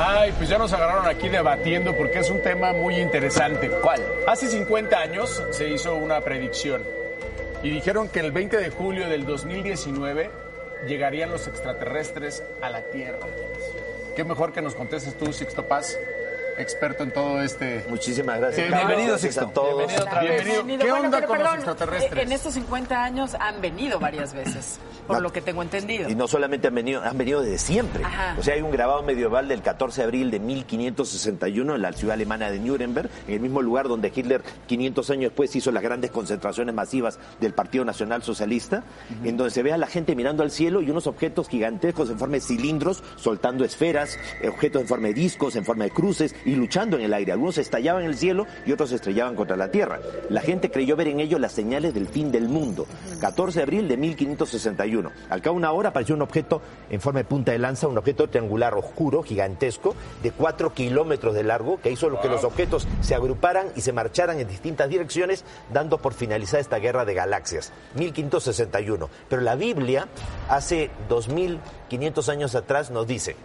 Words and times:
Ay, 0.00 0.30
pues 0.30 0.48
ya 0.48 0.58
nos 0.58 0.72
agarraron 0.72 1.08
aquí 1.08 1.28
debatiendo 1.28 1.96
porque 1.96 2.20
es 2.20 2.30
un 2.30 2.40
tema 2.40 2.72
muy 2.72 3.00
interesante. 3.00 3.68
¿Cuál? 3.68 4.00
Hace 4.28 4.46
50 4.46 4.96
años 4.96 5.42
se 5.50 5.68
hizo 5.70 5.96
una 5.96 6.20
predicción 6.20 6.84
y 7.64 7.70
dijeron 7.70 8.08
que 8.08 8.20
el 8.20 8.30
20 8.30 8.58
de 8.58 8.70
julio 8.70 9.08
del 9.08 9.26
2019 9.26 10.30
llegarían 10.86 11.30
los 11.30 11.48
extraterrestres 11.48 12.44
a 12.62 12.70
la 12.70 12.82
Tierra. 12.82 13.18
Qué 14.14 14.22
mejor 14.22 14.52
que 14.52 14.62
nos 14.62 14.76
contestes 14.76 15.18
tú, 15.18 15.32
Sixto 15.32 15.66
Paz, 15.66 15.98
experto 16.58 17.02
en 17.04 17.12
todo 17.12 17.42
este... 17.42 17.84
Muchísimas 17.88 18.38
gracias. 18.38 18.66
Sí, 18.66 18.70
Carlos. 18.70 18.86
bienvenido, 18.88 19.12
Gracias 19.14 19.34
Sixto. 19.34 19.48
a 19.50 19.52
todos. 19.52 19.76
Bienvenido 19.78 20.02
otra 20.04 20.20
vez. 20.22 20.44
Bienvenido. 20.44 20.84
¿Qué 20.84 20.90
Bueno, 20.90 21.04
onda 21.06 21.16
pero 21.18 21.28
con 21.28 21.38
los 21.38 21.46
perdón, 21.48 21.68
extraterrestres? 21.68 22.22
En 22.26 22.32
estos 22.32 22.54
50 22.54 23.04
años 23.04 23.34
han 23.38 23.60
venido 23.60 23.98
varias 24.00 24.34
veces, 24.34 24.78
por 25.06 25.16
No. 25.16 25.22
lo 25.22 25.32
que 25.32 25.40
tengo 25.40 25.62
entendido. 25.62 26.08
Y 26.08 26.14
no 26.14 26.26
solamente 26.28 26.68
han 26.68 26.74
venido, 26.74 27.02
han 27.02 27.16
venido 27.16 27.40
desde 27.42 27.58
siempre. 27.58 28.04
Ajá. 28.04 28.36
O 28.38 28.42
sea, 28.42 28.54
hay 28.54 28.62
un 28.62 28.70
grabado 28.70 29.02
medieval 29.02 29.48
del 29.48 29.62
14 29.62 30.00
de 30.00 30.04
abril 30.04 30.30
de 30.30 30.40
1561 30.40 31.74
en 31.76 31.82
la 31.82 31.92
ciudad 31.92 32.14
alemana 32.14 32.50
de 32.50 32.58
Nuremberg, 32.58 33.10
en 33.26 33.34
el 33.34 33.40
mismo 33.40 33.62
lugar 33.62 33.88
donde 33.88 34.12
Hitler 34.14 34.42
500 34.66 35.10
años 35.10 35.22
después 35.30 35.54
hizo 35.56 35.70
las 35.72 35.82
grandes 35.82 36.10
concentraciones 36.10 36.74
masivas 36.74 37.18
del 37.40 37.54
Partido 37.54 37.84
Nacional 37.84 38.22
Socialista, 38.22 38.84
en 39.24 39.36
donde 39.36 39.50
se 39.52 39.62
ve 39.62 39.72
a 39.72 39.78
la 39.78 39.86
gente 39.86 40.14
mirando 40.16 40.42
al 40.42 40.50
cielo 40.50 40.80
y 40.82 40.90
unos 40.90 41.06
objetos 41.06 41.48
gigantescos 41.48 42.10
en 42.10 42.18
forma 42.18 42.34
de 42.34 42.40
cilindros, 42.40 43.02
soltando 43.16 43.64
esferas, 43.64 44.18
objetos 44.46 44.82
en 44.82 44.88
forma 44.88 45.08
de 45.08 45.14
discos, 45.14 45.56
en 45.56 45.64
forma 45.64 45.84
de 45.84 45.90
cruces 45.90 46.34
y 46.48 46.56
luchando 46.56 46.96
en 46.96 47.02
el 47.02 47.14
aire. 47.14 47.32
Algunos 47.32 47.58
estallaban 47.58 48.02
en 48.02 48.08
el 48.08 48.16
cielo 48.16 48.46
y 48.64 48.72
otros 48.72 48.88
se 48.88 48.96
estrellaban 48.96 49.34
contra 49.34 49.56
la 49.56 49.70
tierra. 49.70 50.00
La 50.30 50.40
gente 50.40 50.70
creyó 50.70 50.96
ver 50.96 51.08
en 51.08 51.20
ellos 51.20 51.40
las 51.40 51.52
señales 51.52 51.92
del 51.92 52.08
fin 52.08 52.32
del 52.32 52.48
mundo. 52.48 52.86
14 53.20 53.58
de 53.58 53.62
abril 53.62 53.88
de 53.88 53.96
1561. 53.96 55.12
Al 55.28 55.42
cabo 55.42 55.54
de 55.54 55.58
una 55.58 55.72
hora 55.72 55.90
apareció 55.90 56.14
un 56.14 56.22
objeto 56.22 56.62
en 56.88 57.00
forma 57.00 57.20
de 57.20 57.24
punta 57.24 57.52
de 57.52 57.58
lanza, 57.58 57.86
un 57.86 57.98
objeto 57.98 58.28
triangular 58.28 58.74
oscuro, 58.74 59.22
gigantesco, 59.22 59.94
de 60.22 60.30
4 60.30 60.72
kilómetros 60.72 61.34
de 61.34 61.42
largo, 61.42 61.80
que 61.80 61.90
hizo 61.90 62.08
lo 62.08 62.20
que 62.20 62.28
los 62.28 62.44
objetos 62.44 62.88
se 63.02 63.14
agruparan 63.14 63.66
y 63.76 63.82
se 63.82 63.92
marcharan 63.92 64.40
en 64.40 64.48
distintas 64.48 64.88
direcciones, 64.88 65.44
dando 65.72 65.98
por 65.98 66.14
finalizada 66.14 66.60
esta 66.60 66.78
guerra 66.78 67.04
de 67.04 67.14
galaxias. 67.14 67.72
1561. 67.96 69.10
Pero 69.28 69.42
la 69.42 69.54
Biblia, 69.54 70.08
hace 70.48 70.90
2500 71.08 72.28
años 72.28 72.54
atrás, 72.54 72.90
nos 72.90 73.06
dice, 73.06 73.36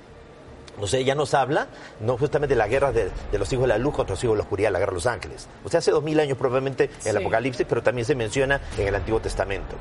o 0.79 0.88
sea, 0.88 1.02
ya 1.02 1.16
nos 1.16 1.33
habla, 1.33 1.67
no 1.99 2.17
justamente 2.17 2.55
de 2.55 2.57
la 2.57 2.67
guerra 2.67 2.91
de, 2.91 3.11
de 3.31 3.39
los 3.39 3.52
hijos 3.53 3.63
de 3.63 3.69
la 3.69 3.77
luz 3.77 3.95
contra 3.95 4.13
los 4.13 4.23
hijos 4.23 4.33
de 4.35 4.38
la 4.38 4.43
oscuridad, 4.43 4.71
la 4.71 4.79
guerra 4.79 4.91
de 4.91 4.95
los 4.95 5.07
ángeles. 5.07 5.47
O 5.63 5.69
sea, 5.69 5.79
hace 5.79 5.91
dos 5.91 6.03
mil 6.03 6.19
años 6.19 6.38
probablemente 6.38 6.89
en 7.03 7.11
el. 7.11 7.17
Apocalipsis, 7.17 7.66
pero 7.67 7.81
también 7.81 8.05
se 8.05 8.16
menciona 8.16 8.59
en 8.77 8.88
el 8.88 8.95
Antiguo 8.95 9.19
Testamento. 9.19 9.75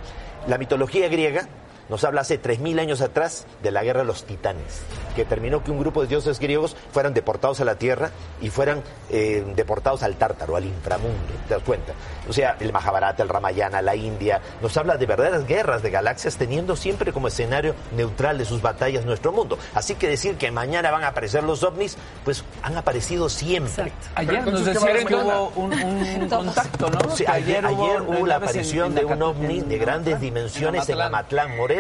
La 0.47 0.59
mitología 0.59 1.09
griega 1.09 1.49
nos 1.89 2.05
habla 2.05 2.23
hace 2.23 2.39
tres 2.39 2.59
mil 2.61 2.79
años 2.79 3.01
atrás 3.01 3.47
de 3.63 3.71
la 3.71 3.83
guerra 3.83 4.01
de 4.01 4.07
los 4.07 4.25
titanes, 4.25 4.83
que 5.15 5.25
terminó 5.25 5.63
que 5.63 5.71
un 5.71 5.79
grupo 5.79 6.03
de 6.03 6.09
dioses 6.09 6.39
griegos 6.39 6.77
fueran 6.93 7.15
deportados 7.15 7.61
a 7.61 7.65
la 7.65 7.77
tierra 7.77 8.11
y 8.41 8.49
fueran 8.51 8.83
eh, 9.11 9.45
deportados 9.55 10.03
al 10.03 10.17
tártaro, 10.17 10.57
al 10.57 10.65
inframundo, 10.65 11.17
¿te 11.49 11.55
das 11.55 11.63
cuenta? 11.63 11.93
O 12.29 12.33
sea, 12.33 12.57
el 12.61 12.73
Mahabharata, 12.73 13.23
el 13.23 13.29
Ramayana, 13.29 13.83
la 13.83 13.97
India, 13.97 14.41
nos 14.61 14.77
habla 14.77 14.97
de 14.97 15.07
verdaderas 15.07 15.47
guerras 15.47 15.83
de 15.83 15.91
galaxias 15.91 16.37
teniendo 16.37 16.77
siempre 16.77 17.13
como 17.13 17.29
escenario 17.29 17.75
neutral 17.97 18.39
de 18.39 18.45
sus 18.45 18.63
batallas 18.63 19.05
nuestro 19.05 19.33
mundo. 19.33 19.59
Así 19.75 19.97
que 19.97 20.09
decir 20.09 20.37
que 20.37 20.51
mañana 20.51 20.91
van 20.91 21.03
a 21.05 21.09
aparecer 21.09 21.43
los 21.43 21.63
ovnis, 21.63 21.97
pues 22.25 22.45
han 22.63 22.77
aparecido 22.77 23.29
siempre. 23.29 23.73
Exacto. 23.73 24.09
Ayer 24.15 24.35
nos 24.47 24.61
entonces, 24.61 24.79
¿qué 24.79 24.93
decían 24.93 25.07
que 25.09 25.15
hubo 25.17 25.49
un, 25.57 26.29
contacto, 26.29 26.91
¿no? 26.91 27.17
Sí, 27.17 27.25
ayer, 27.27 27.67
ayer 27.67 28.03
hubo 28.03 28.27
la 28.27 28.37
en- 28.37 28.43
aparición 28.43 28.87
en 28.89 28.95
de 28.95 29.05
un 29.05 29.23
ovni 29.23 29.59
en 29.59 29.69
de 29.69 29.79
grandes 29.79 30.21
dimensiones 30.21 30.89
en 30.89 31.01
Amatlán, 31.01 31.57
Morelos. 31.57 31.72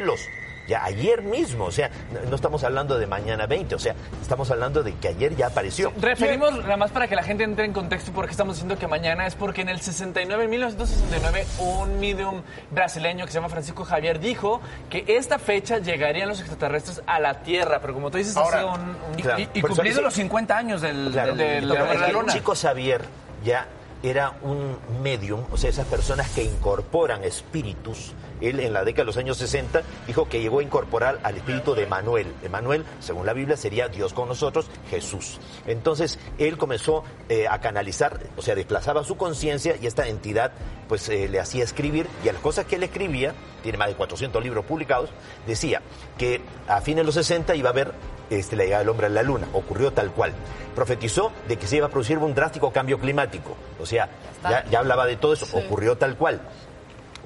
Ya 0.69 0.85
ayer 0.85 1.23
mismo, 1.23 1.65
o 1.65 1.73
sea, 1.73 1.91
no- 2.31 2.37
estamos 2.37 2.62
hablando 2.62 2.97
de 2.97 3.05
mañana 3.09 3.47
20, 3.48 3.75
o 3.75 3.79
sea, 3.81 3.97
estamos 4.23 4.48
hablando 4.53 4.85
de 4.85 4.95
que 4.95 5.09
ayer 5.09 5.35
ya 5.35 5.48
apareció. 5.48 5.93
Referimos, 6.01 6.53
nada 6.62 6.77
más 6.77 6.93
para 6.93 7.09
que 7.09 7.17
la 7.17 7.25
gente 7.25 7.43
entre 7.43 7.65
en 7.65 7.73
contexto, 7.73 8.13
porque 8.13 8.31
estamos 8.31 8.55
diciendo 8.55 8.79
que 8.79 8.87
mañana 8.87 9.27
es 9.27 9.35
porque 9.35 9.63
en 9.63 9.69
el 9.69 9.81
69, 9.81 10.45
en 10.45 10.51
1969, 10.51 11.47
un 11.59 11.98
medium 11.98 12.43
brasileño 12.70 13.27
que 13.27 13.33
se 13.33 13.39
llama 13.39 13.48
Francisco 13.48 13.85
Javier 13.85 14.20
dijo 14.20 14.61
que 14.89 15.05
esta 15.08 15.41
fecha 15.41 15.79
llegarían 15.79 16.29
los 16.29 16.39
extraterrestres 16.39 17.02
a 17.08 17.19
la 17.19 17.42
Tierra, 17.42 17.81
pero 17.81 17.92
como 17.92 18.13
tú 18.13 18.19
dices, 18.19 18.36
Ahora, 18.36 18.58
hace 18.58 18.64
un... 18.67 18.81
un- 19.11 19.14
claro. 19.20 19.41
y, 19.41 19.48
y 19.55 19.63
cumpliendo 19.63 20.01
los 20.01 20.14
50 20.14 20.57
años 20.57 20.81
del, 20.81 21.11
Claro, 21.11 21.35
del- 21.35 21.69
pero 21.69 21.85
de 21.86 21.92
es 21.95 21.98
la 21.98 22.07
que 22.07 22.13
el 22.13 22.17
luna. 22.17 22.33
chico 22.33 22.55
Xavier 22.55 23.02
ya 23.45 23.67
era 24.02 24.36
un 24.42 24.79
medium, 25.02 25.45
o 25.51 25.57
sea, 25.57 25.70
esas 25.70 25.86
personas 25.86 26.30
que 26.30 26.42
incorporan 26.42 27.24
espíritus. 27.24 28.13
Él 28.40 28.58
en 28.58 28.73
la 28.73 28.85
década 28.85 29.02
de 29.02 29.07
los 29.07 29.17
años 29.17 29.36
60 29.36 29.83
dijo 30.07 30.29
que 30.29 30.40
llegó 30.40 30.58
a 30.58 30.63
incorporar 30.63 31.20
al 31.23 31.36
espíritu 31.36 31.74
de 31.74 31.86
Manuel. 31.86 32.27
Emanuel, 32.42 32.85
según 32.98 33.24
la 33.24 33.33
Biblia, 33.33 33.57
sería 33.57 33.89
Dios 33.89 34.13
con 34.13 34.29
nosotros, 34.29 34.67
Jesús. 34.90 35.39
Entonces, 35.67 36.18
él 36.39 36.58
comenzó 36.58 37.05
eh, 37.29 37.46
a 37.48 37.61
canalizar, 37.61 38.18
o 38.36 38.42
sea, 38.42 38.57
desplazaba 38.57 39.05
su 39.05 39.17
conciencia 39.17 39.77
y 39.80 39.86
esta 39.86 40.08
entidad 40.08 40.52
pues 40.89 41.08
eh, 41.08 41.29
le 41.29 41.39
hacía 41.39 41.64
escribir 41.64 42.07
y 42.24 42.29
a 42.29 42.33
las 42.33 42.42
cosas 42.42 42.67
que 42.67 42.77
él 42.77 42.83
escribía, 42.83 43.34
tiene 43.63 43.79
más 43.79 43.89
de 43.89 43.95
400 43.95 44.42
libros 44.42 44.64
publicados, 44.64 45.11
decía 45.46 45.80
que 46.19 46.40
a 46.67 46.80
fines 46.80 46.98
de 46.98 47.05
los 47.05 47.14
60 47.14 47.55
iba 47.55 47.70
a 47.70 47.73
haber 47.73 47.95
este, 48.30 48.56
la 48.56 48.64
llegada 48.64 48.80
del 48.80 48.88
hombre 48.88 49.06
a 49.06 49.10
la 49.10 49.22
luna. 49.22 49.46
Ocurrió 49.52 49.92
tal 49.92 50.10
cual. 50.12 50.33
Profetizó 50.74 51.33
de 51.48 51.56
que 51.56 51.66
se 51.66 51.77
iba 51.77 51.86
a 51.86 51.90
producir 51.90 52.18
un 52.18 52.34
drástico 52.34 52.72
cambio 52.72 52.98
climático. 52.98 53.56
O 53.80 53.86
sea, 53.86 54.08
ya, 54.42 54.64
ya 54.70 54.78
hablaba 54.78 55.06
de 55.06 55.16
todo 55.16 55.33
eso. 55.34 55.46
Ocurrió 55.56 55.96
tal 55.96 56.16
cual. 56.16 56.40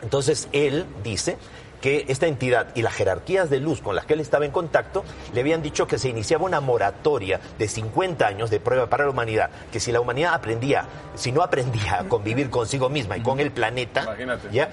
Entonces 0.03 0.49
él 0.53 0.87
dice 1.03 1.37
que 1.81 2.07
esta 2.09 2.27
entidad 2.27 2.69
y 2.75 2.83
las 2.83 2.95
jerarquías 2.95 3.51
de 3.51 3.61
luz 3.61 3.81
con 3.83 3.95
las 3.95 4.07
que 4.07 4.15
él 4.15 4.21
estaba 4.21 4.47
en 4.47 4.51
contacto 4.51 5.05
le 5.35 5.41
habían 5.41 5.63
dicho 5.63 5.87
que 5.87 5.99
se 5.99 6.09
iniciaba 6.09 6.45
una 6.45 6.61
moratoria 6.61 7.39
de 7.59 7.69
50 7.69 8.27
años 8.27 8.51
de 8.51 8.61
prueba 8.61 8.89
para 8.89 9.05
la 9.05 9.11
humanidad, 9.11 9.51
que 9.71 9.79
si 9.79 9.93
la 9.93 10.01
humanidad 10.01 10.35
aprendía, 10.35 10.87
si 11.15 11.33
no 11.33 11.43
aprendía 11.43 12.01
a 12.01 12.05
convivir 12.09 12.51
consigo 12.51 12.89
misma 12.89 13.19
y 13.19 13.21
con 13.23 13.41
el 13.41 13.51
planeta, 13.51 14.03
Imagínate. 14.05 14.49
ya 14.51 14.71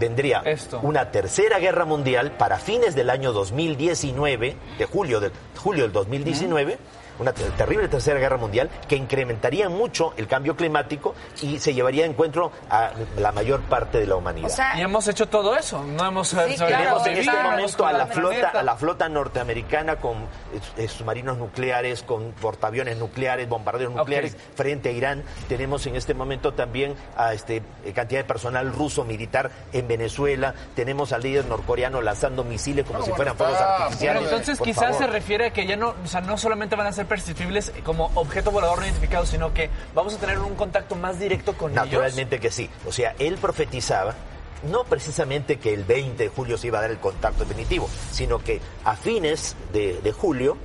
vendría 0.00 0.40
Esto. 0.44 0.80
una 0.82 1.10
tercera 1.10 1.58
guerra 1.58 1.84
mundial 1.84 2.32
para 2.32 2.58
fines 2.58 2.94
del 2.94 3.10
año 3.10 3.32
2019, 3.32 4.56
de 4.78 4.84
julio 4.86 5.20
del, 5.20 5.32
julio 5.56 5.84
del 5.84 5.92
2019, 5.92 6.78
una 7.18 7.32
ter- 7.32 7.50
terrible 7.52 7.88
tercera 7.88 8.18
guerra 8.18 8.36
mundial 8.36 8.70
que 8.88 8.96
incrementaría 8.96 9.68
mucho 9.68 10.12
el 10.16 10.26
cambio 10.26 10.56
climático 10.56 11.14
y 11.42 11.58
se 11.58 11.74
llevaría 11.74 12.04
de 12.04 12.10
encuentro 12.10 12.52
a 12.70 12.90
la 13.18 13.32
mayor 13.32 13.60
parte 13.62 13.98
de 13.98 14.06
la 14.06 14.16
humanidad. 14.16 14.50
O 14.50 14.54
sea, 14.54 14.78
Y 14.78 14.82
hemos 14.82 15.06
hecho 15.08 15.26
todo 15.28 15.56
eso, 15.56 15.82
no 15.84 16.06
hemos 16.06 16.28
Sí, 16.28 16.36
claro, 16.56 17.02
Tenemos 17.02 17.06
en 17.06 17.16
este 17.18 17.42
momento 17.42 17.86
a 17.86 17.92
la 17.92 18.06
flota, 18.06 18.48
a 18.50 18.62
la 18.62 18.76
flota 18.76 19.08
norteamericana 19.08 19.96
con 19.96 20.16
eh, 20.18 20.60
eh, 20.76 20.88
submarinos 20.88 21.38
nucleares, 21.38 22.02
con 22.02 22.32
portaaviones 22.32 22.96
nucleares, 22.98 23.48
bombarderos 23.48 23.94
nucleares 23.94 24.36
frente 24.54 24.88
a 24.90 24.92
Irán. 24.92 25.22
Tenemos 25.48 25.86
en 25.86 25.96
este 25.96 26.14
momento 26.14 26.52
también 26.54 26.94
a 27.16 27.32
este 27.32 27.62
eh, 27.84 27.92
cantidad 27.92 28.20
de 28.20 28.24
personal 28.24 28.72
ruso 28.72 29.04
militar 29.04 29.50
en 29.72 29.86
Venezuela. 29.88 30.54
Tenemos 30.74 31.12
al 31.12 31.22
líder 31.22 31.44
norcoreano 31.46 32.00
lanzando 32.00 32.44
misiles 32.44 32.84
como 32.86 33.02
si 33.02 33.12
fueran 33.12 33.36
fuegos 33.36 33.58
artificiales. 33.60 34.22
Pero 34.22 34.30
entonces 34.30 34.58
Por 34.58 34.66
quizás 34.66 34.84
favor. 34.84 34.98
se 34.98 35.06
refiere 35.06 35.46
a 35.46 35.52
que 35.52 35.66
ya 35.66 35.76
no, 35.76 35.94
o 36.02 36.06
sea, 36.06 36.20
no 36.20 36.36
solamente 36.38 36.76
van 36.76 36.86
a 36.88 36.92
ser 36.92 37.05
perceptibles 37.06 37.72
como 37.84 38.10
objeto 38.14 38.50
volador 38.50 38.78
no 38.80 38.84
identificado, 38.84 39.26
sino 39.26 39.52
que 39.54 39.70
vamos 39.94 40.14
a 40.14 40.18
tener 40.18 40.38
un 40.38 40.54
contacto 40.54 40.94
más 40.94 41.18
directo 41.18 41.54
con 41.54 41.72
ellos. 41.72 41.86
Naturalmente 41.86 42.38
que 42.40 42.50
sí. 42.50 42.70
O 42.86 42.92
sea, 42.92 43.14
él 43.18 43.36
profetizaba 43.36 44.14
no 44.62 44.84
precisamente 44.84 45.58
que 45.58 45.74
el 45.74 45.84
20 45.84 46.24
de 46.24 46.28
julio 46.28 46.58
se 46.58 46.68
iba 46.68 46.78
a 46.78 46.82
dar 46.82 46.90
el 46.90 46.98
contacto 46.98 47.44
definitivo, 47.44 47.88
sino 48.10 48.38
que 48.38 48.60
a 48.84 48.96
fines 48.96 49.56
de 49.72 50.12
julio, 50.12 50.56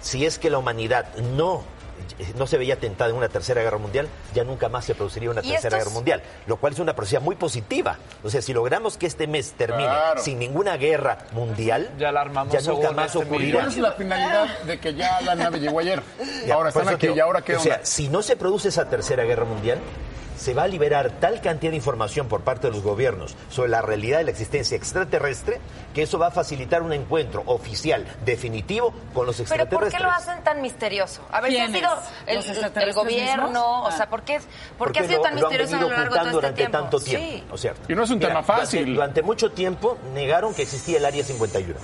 si 0.00 0.26
es 0.26 0.38
que 0.38 0.50
la 0.50 0.58
humanidad 0.58 1.14
no 1.16 1.62
no 2.36 2.46
se 2.46 2.58
veía 2.58 2.76
tentada 2.78 3.10
en 3.10 3.16
una 3.16 3.28
tercera 3.28 3.62
guerra 3.62 3.78
mundial, 3.78 4.08
ya 4.34 4.44
nunca 4.44 4.68
más 4.68 4.84
se 4.84 4.94
produciría 4.94 5.30
una 5.30 5.40
¿Y 5.44 5.50
tercera 5.50 5.78
guerra 5.78 5.90
mundial, 5.90 6.22
lo 6.46 6.56
cual 6.56 6.72
es 6.72 6.78
una 6.78 6.94
profecía 6.94 7.20
muy 7.20 7.36
positiva. 7.36 7.96
O 8.22 8.30
sea, 8.30 8.40
si 8.42 8.52
logramos 8.52 8.96
que 8.96 9.06
este 9.06 9.26
mes 9.26 9.52
termine 9.56 9.84
Claro. 9.84 10.22
sin 10.22 10.38
ninguna 10.38 10.76
guerra 10.76 11.18
mundial, 11.32 11.90
Ya 11.98 12.12
la 12.12 12.20
armamos 12.22 12.52
ya 12.52 12.60
nunca 12.70 12.92
más 12.92 13.06
este 13.14 13.18
ocurrirá. 13.18 13.60
¿Cuál 13.60 13.68
es 13.72 13.78
la 13.78 13.92
finalidad 13.92 14.58
de 14.60 14.78
que 14.80 14.94
ya 14.94 15.20
la 15.22 15.34
nave 15.34 15.58
llegó 15.60 15.78
ayer? 15.80 16.02
Ya, 16.46 16.54
ahora 16.54 16.68
están 16.70 16.88
aquí 16.88 17.08
y 17.08 17.20
ahora 17.20 17.42
qué 17.42 17.54
O 17.56 17.58
onda? 17.58 17.76
sea, 17.76 17.84
si 17.84 18.08
no 18.08 18.22
se 18.22 18.36
produce 18.36 18.68
esa 18.68 18.88
tercera 18.88 19.24
guerra 19.24 19.44
mundial, 19.44 19.78
se 20.36 20.54
va 20.54 20.64
a 20.64 20.68
liberar 20.68 21.10
tal 21.20 21.40
cantidad 21.40 21.70
de 21.70 21.76
información 21.76 22.28
por 22.28 22.42
parte 22.42 22.66
de 22.66 22.72
los 22.72 22.82
gobiernos 22.82 23.36
sobre 23.48 23.68
la 23.70 23.82
realidad 23.82 24.18
de 24.18 24.24
la 24.24 24.30
existencia 24.30 24.76
extraterrestre 24.76 25.60
que 25.94 26.02
eso 26.02 26.18
va 26.18 26.28
a 26.28 26.30
facilitar 26.30 26.82
un 26.82 26.92
encuentro 26.92 27.42
oficial, 27.46 28.04
definitivo, 28.24 28.92
con 29.14 29.26
los 29.26 29.36
pero 29.36 29.42
extraterrestres. 29.44 29.92
¿por 29.92 29.98
qué 29.98 30.02
lo 30.04 30.10
hacen 30.10 30.42
tan 30.44 30.60
misterioso? 30.60 31.22
A 31.30 31.40
ver, 31.40 31.52
¿qué 31.52 31.60
ha 31.62 31.66
sido 31.68 31.90
el, 32.26 32.36
¿Los 32.36 32.44
el 32.46 32.50
extraterrestres 32.52 32.96
gobierno? 32.96 33.46
mismos? 33.48 33.88
O 33.94 33.96
sea, 33.96 34.08
¿por 34.10 34.22
qué, 34.22 34.38
por 34.38 34.42
qué 34.42 34.44
Porque 34.78 34.98
ha 35.00 35.02
sido 35.04 35.16
lo- 35.18 35.22
tan 35.22 35.34
lo 35.40 35.46
han 35.46 35.52
misterioso 35.52 35.76
a 35.76 35.80
lo 35.80 35.88
largo 35.88 36.02
de 36.14 36.18
todo 36.18 36.20
este 36.26 36.32
durante 36.32 36.56
tiempo? 36.56 36.78
tanto 36.78 37.00
tiempo, 37.00 37.26
Sí. 37.28 37.44
¿no 37.48 37.54
es 37.54 37.60
cierto? 37.60 37.92
Y 37.92 37.94
no 37.94 38.02
es 38.02 38.10
un 38.10 38.20
tema 38.20 38.42
fácil. 38.42 38.80
Durante, 38.80 38.94
durante 38.94 39.22
mucho 39.22 39.52
tiempo 39.52 39.98
negaron 40.14 40.52
que 40.54 40.62
existía 40.62 40.98
el 40.98 41.04
Área 41.04 41.22
51, 41.24 41.78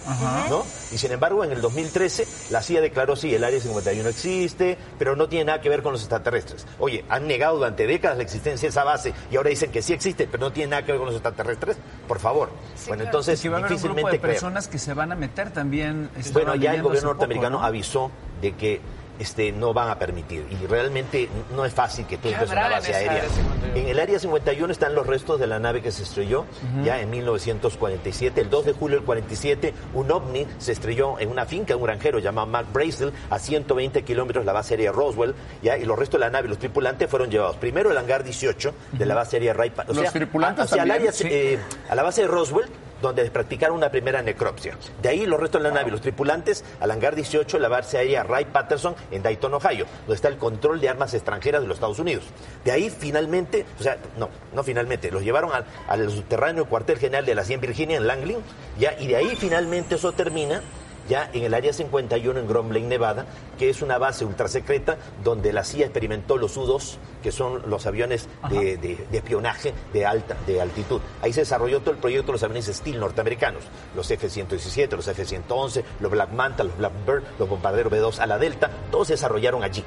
¿no? 0.48 0.64
Y 0.90 0.98
sin 0.98 1.12
embargo, 1.12 1.44
en 1.44 1.52
el 1.52 1.60
2013 1.60 2.26
la 2.50 2.62
CIA 2.62 2.80
declaró 2.80 3.14
sí, 3.14 3.32
el 3.34 3.44
Área 3.44 3.60
51 3.60 4.08
existe, 4.08 4.76
pero 4.98 5.14
no 5.14 5.28
tiene 5.28 5.44
nada 5.44 5.60
que 5.60 5.68
ver 5.68 5.82
con 5.82 5.92
los 5.92 6.00
extraterrestres. 6.02 6.66
Oye, 6.80 7.04
han 7.08 7.28
negado 7.28 7.56
durante 7.58 7.86
décadas 7.86 8.16
la 8.16 8.22
existencia 8.24 8.39
de 8.42 8.52
esa 8.52 8.84
base 8.84 9.12
y 9.30 9.36
ahora 9.36 9.50
dicen 9.50 9.70
que 9.70 9.82
sí 9.82 9.92
existe, 9.92 10.26
pero 10.26 10.42
no 10.44 10.52
tiene 10.52 10.70
nada 10.70 10.84
que 10.84 10.92
ver 10.92 10.98
con 10.98 11.06
los 11.06 11.16
extraterrestres. 11.16 11.76
Por 12.08 12.18
favor. 12.18 12.50
bueno, 12.88 13.04
entonces 13.04 13.40
que 13.40 13.48
va 13.48 13.56
a 13.56 13.58
haber 13.60 13.72
un 13.72 13.78
grupo 13.78 13.88
difícilmente 13.88 14.16
de 14.16 14.20
creer. 14.20 14.34
personas 14.36 14.68
que 14.68 14.78
se 14.78 14.94
van 14.94 15.12
a 15.12 15.14
meter 15.14 15.52
también. 15.52 16.10
Bueno, 16.32 16.54
ya 16.54 16.74
el 16.74 16.82
gobierno 16.82 17.10
poco, 17.10 17.20
norteamericano 17.20 17.58
¿no? 17.58 17.64
avisó 17.64 18.10
de 18.40 18.52
que 18.52 18.80
este, 19.20 19.52
no 19.52 19.72
van 19.72 19.88
a 19.90 19.98
permitir. 19.98 20.44
Y 20.50 20.66
realmente 20.66 21.28
no 21.54 21.64
es 21.64 21.72
fácil 21.72 22.06
que 22.06 22.16
tú 22.16 22.24
¿Qué 22.24 22.30
entres 22.30 22.50
una 22.50 22.66
en 22.66 22.72
base 22.72 22.94
aérea. 22.94 23.12
área 23.12 23.28
51? 23.28 23.76
En 23.76 23.88
el 23.88 24.00
área 24.00 24.18
51 24.18 24.72
están 24.72 24.94
los 24.96 25.06
restos 25.06 25.38
de 25.38 25.46
la 25.46 25.58
nave 25.60 25.80
que 25.82 25.92
se 25.92 26.02
estrelló 26.02 26.46
ya 26.82 27.00
en 27.00 27.10
1947. 27.10 28.40
El 28.40 28.50
2 28.50 28.64
de 28.66 28.72
julio 28.72 28.96
del 28.96 29.04
47, 29.06 29.74
un 29.94 30.10
ovni 30.10 30.46
se 30.58 30.72
estrelló 30.72 31.18
en 31.20 31.28
una 31.30 31.44
finca, 31.46 31.76
un 31.76 31.82
granjero 31.84 32.18
llamado 32.18 32.46
Mark 32.48 32.66
Brazel, 32.72 33.12
a 33.30 33.38
120 33.38 34.02
kilómetros 34.02 34.42
de 34.42 34.46
la 34.46 34.52
base 34.52 34.74
aérea 34.74 34.92
Roswell, 34.92 35.34
ya, 35.62 35.76
y 35.78 35.84
los 35.84 35.98
restos 35.98 36.18
de 36.20 36.26
la 36.26 36.30
nave, 36.30 36.48
los 36.48 36.58
tripulantes 36.58 37.08
fueron 37.08 37.30
llevados 37.30 37.56
primero 37.56 37.90
al 37.90 37.98
hangar 37.98 38.24
18 38.24 38.74
de 38.92 39.06
la 39.06 39.14
base 39.14 39.36
aérea 39.36 39.52
Wright. 39.54 39.78
O 39.80 39.84
¿Los 39.92 39.98
sea, 39.98 40.10
tripulantes 40.12 40.64
hacia 40.64 40.82
el 40.82 40.88
también? 40.88 41.00
área, 41.08 41.12
Sí. 41.12 41.28
eh, 41.30 41.58
a 41.88 41.94
la 41.94 42.02
base 42.02 42.22
de 42.22 42.28
Roswell, 42.28 42.66
donde 43.00 43.30
practicaron 43.30 43.76
una 43.76 43.90
primera 43.90 44.22
necropsia. 44.22 44.76
De 45.02 45.08
ahí 45.08 45.26
los 45.26 45.40
restos 45.40 45.62
de 45.62 45.68
la 45.68 45.74
nave 45.74 45.90
los 45.90 46.00
tripulantes 46.00 46.64
al 46.80 46.90
hangar 46.90 47.14
18 47.14 47.56
de 47.56 47.60
la 47.60 47.68
base 47.68 47.98
aérea 47.98 48.24
Wright 48.24 48.48
Patterson 48.48 48.94
en 49.10 49.22
Dayton, 49.22 49.54
Ohio, 49.54 49.86
donde 50.00 50.14
está 50.14 50.28
el 50.28 50.36
control 50.36 50.80
de 50.80 50.88
armas 50.88 51.14
extranjeras 51.14 51.62
de 51.62 51.68
los 51.68 51.76
Estados 51.76 51.98
Unidos. 51.98 52.24
De 52.64 52.72
ahí 52.72 52.90
finalmente, 52.90 53.66
o 53.78 53.82
sea, 53.82 53.98
no, 54.18 54.28
no 54.54 54.62
finalmente, 54.62 55.10
los 55.10 55.22
llevaron 55.22 55.52
al, 55.52 55.64
al 55.88 56.10
subterráneo 56.10 56.66
cuartel 56.66 56.98
general 56.98 57.26
de 57.26 57.34
la 57.34 57.44
100 57.44 57.60
Virginia 57.60 57.96
en 57.96 58.06
Langley, 58.06 58.38
ya, 58.78 58.94
y 58.98 59.06
de 59.06 59.16
ahí 59.16 59.36
finalmente 59.36 59.96
eso 59.96 60.12
termina 60.12 60.62
ya 61.10 61.28
en 61.34 61.42
el 61.42 61.52
área 61.52 61.72
51 61.74 62.40
en 62.40 62.48
Groom 62.48 62.70
Lake, 62.70 62.86
Nevada, 62.86 63.26
que 63.58 63.68
es 63.68 63.82
una 63.82 63.98
base 63.98 64.24
ultrasecreta 64.24 64.96
donde 65.22 65.52
la 65.52 65.64
CIA 65.64 65.84
experimentó 65.86 66.38
los 66.38 66.56
U-2, 66.56 66.96
que 67.22 67.32
son 67.32 67.68
los 67.68 67.84
aviones 67.86 68.28
de, 68.48 68.76
de- 68.78 69.06
de 69.10 69.18
espionaje 69.18 69.74
de 69.92 70.06
alta 70.06 70.36
de 70.46 70.60
altitud. 70.60 71.00
Ahí 71.20 71.32
se 71.34 71.40
desarrolló 71.40 71.80
todo 71.80 71.90
el 71.90 71.98
proyecto 71.98 72.28
de 72.28 72.32
los 72.32 72.42
aviones 72.44 72.66
Steel 72.66 72.98
norteamericanos, 73.00 73.64
los 73.94 74.10
F-117, 74.10 74.92
los 74.96 75.08
F-111, 75.08 75.82
los 76.00 76.10
Black 76.10 76.30
Manta, 76.30 76.64
los 76.64 76.76
Blackbird, 76.78 77.24
los 77.38 77.48
bombarderos 77.48 77.92
B-2 77.92 78.18
a 78.20 78.26
la 78.26 78.38
Delta, 78.38 78.70
todos 78.90 79.08
se 79.08 79.14
desarrollaron 79.14 79.64
allí. 79.64 79.84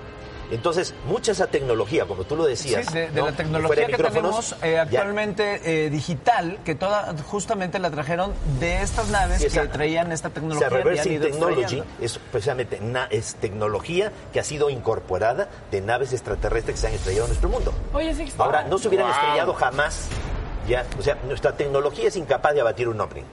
Entonces, 0.51 0.94
mucha 1.07 1.31
esa 1.31 1.48
tecnología, 1.48 2.06
como 2.06 2.24
tú 2.25 2.36
lo 2.36 2.45
decías, 2.45 2.86
Sí, 2.88 2.94
de, 2.94 3.10
de 3.10 3.19
¿no? 3.22 3.25
la 3.28 3.31
tecnología 3.31 3.88
de 3.88 3.94
que 3.94 4.04
tenemos 4.04 4.56
eh, 4.62 4.78
actualmente 4.78 5.86
eh, 5.86 5.90
digital, 5.90 6.60
que 6.63 6.75
toda 6.75 7.16
justamente 7.25 7.80
la 7.80 7.90
trajeron 7.90 8.34
de 8.60 8.81
estas 8.81 9.10
naves 9.10 9.40
Sí, 9.40 9.48
esa- 9.48 9.62
que 9.63 9.68
traían 9.69 10.12
esta 10.12 10.28
O 10.28 10.31
tecnología. 10.31 10.69
sea, 10.69 10.78
y 10.78 10.81
han 10.81 10.88
reversing 10.88 11.22
technology 11.22 11.84
es 12.01 12.19
precisamente 12.31 12.80
na- 12.81 13.07
es 13.10 13.36
tecnología 13.36 14.12
que 14.31 14.40
ha 14.40 14.44
sido 14.44 14.69
incorporada 14.69 15.48
de 15.72 15.81
naves 15.81 16.13
extraterrestres 16.13 16.75
que 16.75 16.81
se 16.81 16.88
han 16.88 16.94
estrellado 16.94 17.25
en 17.25 17.30
nuestro 17.30 17.50
mundo. 17.50 17.74
Oye, 17.94 18.13
Sixto. 18.13 18.44
Ahora, 18.44 18.63
no 18.63 18.78
se 18.78 18.89
hubieran 18.89 19.07
Wow. 19.07 19.16
estrellado 19.16 19.54
jamás. 19.54 20.07
Ya, 20.68 20.86
o 20.98 21.01
sea, 21.01 21.18
nuestra 21.28 21.51
tecnología 21.57 22.07
es 22.07 22.16
incapaz 22.16 22.54
de 22.54 22.62
abatir 22.62 22.88
un 22.88 23.01
ovni. 23.01 23.24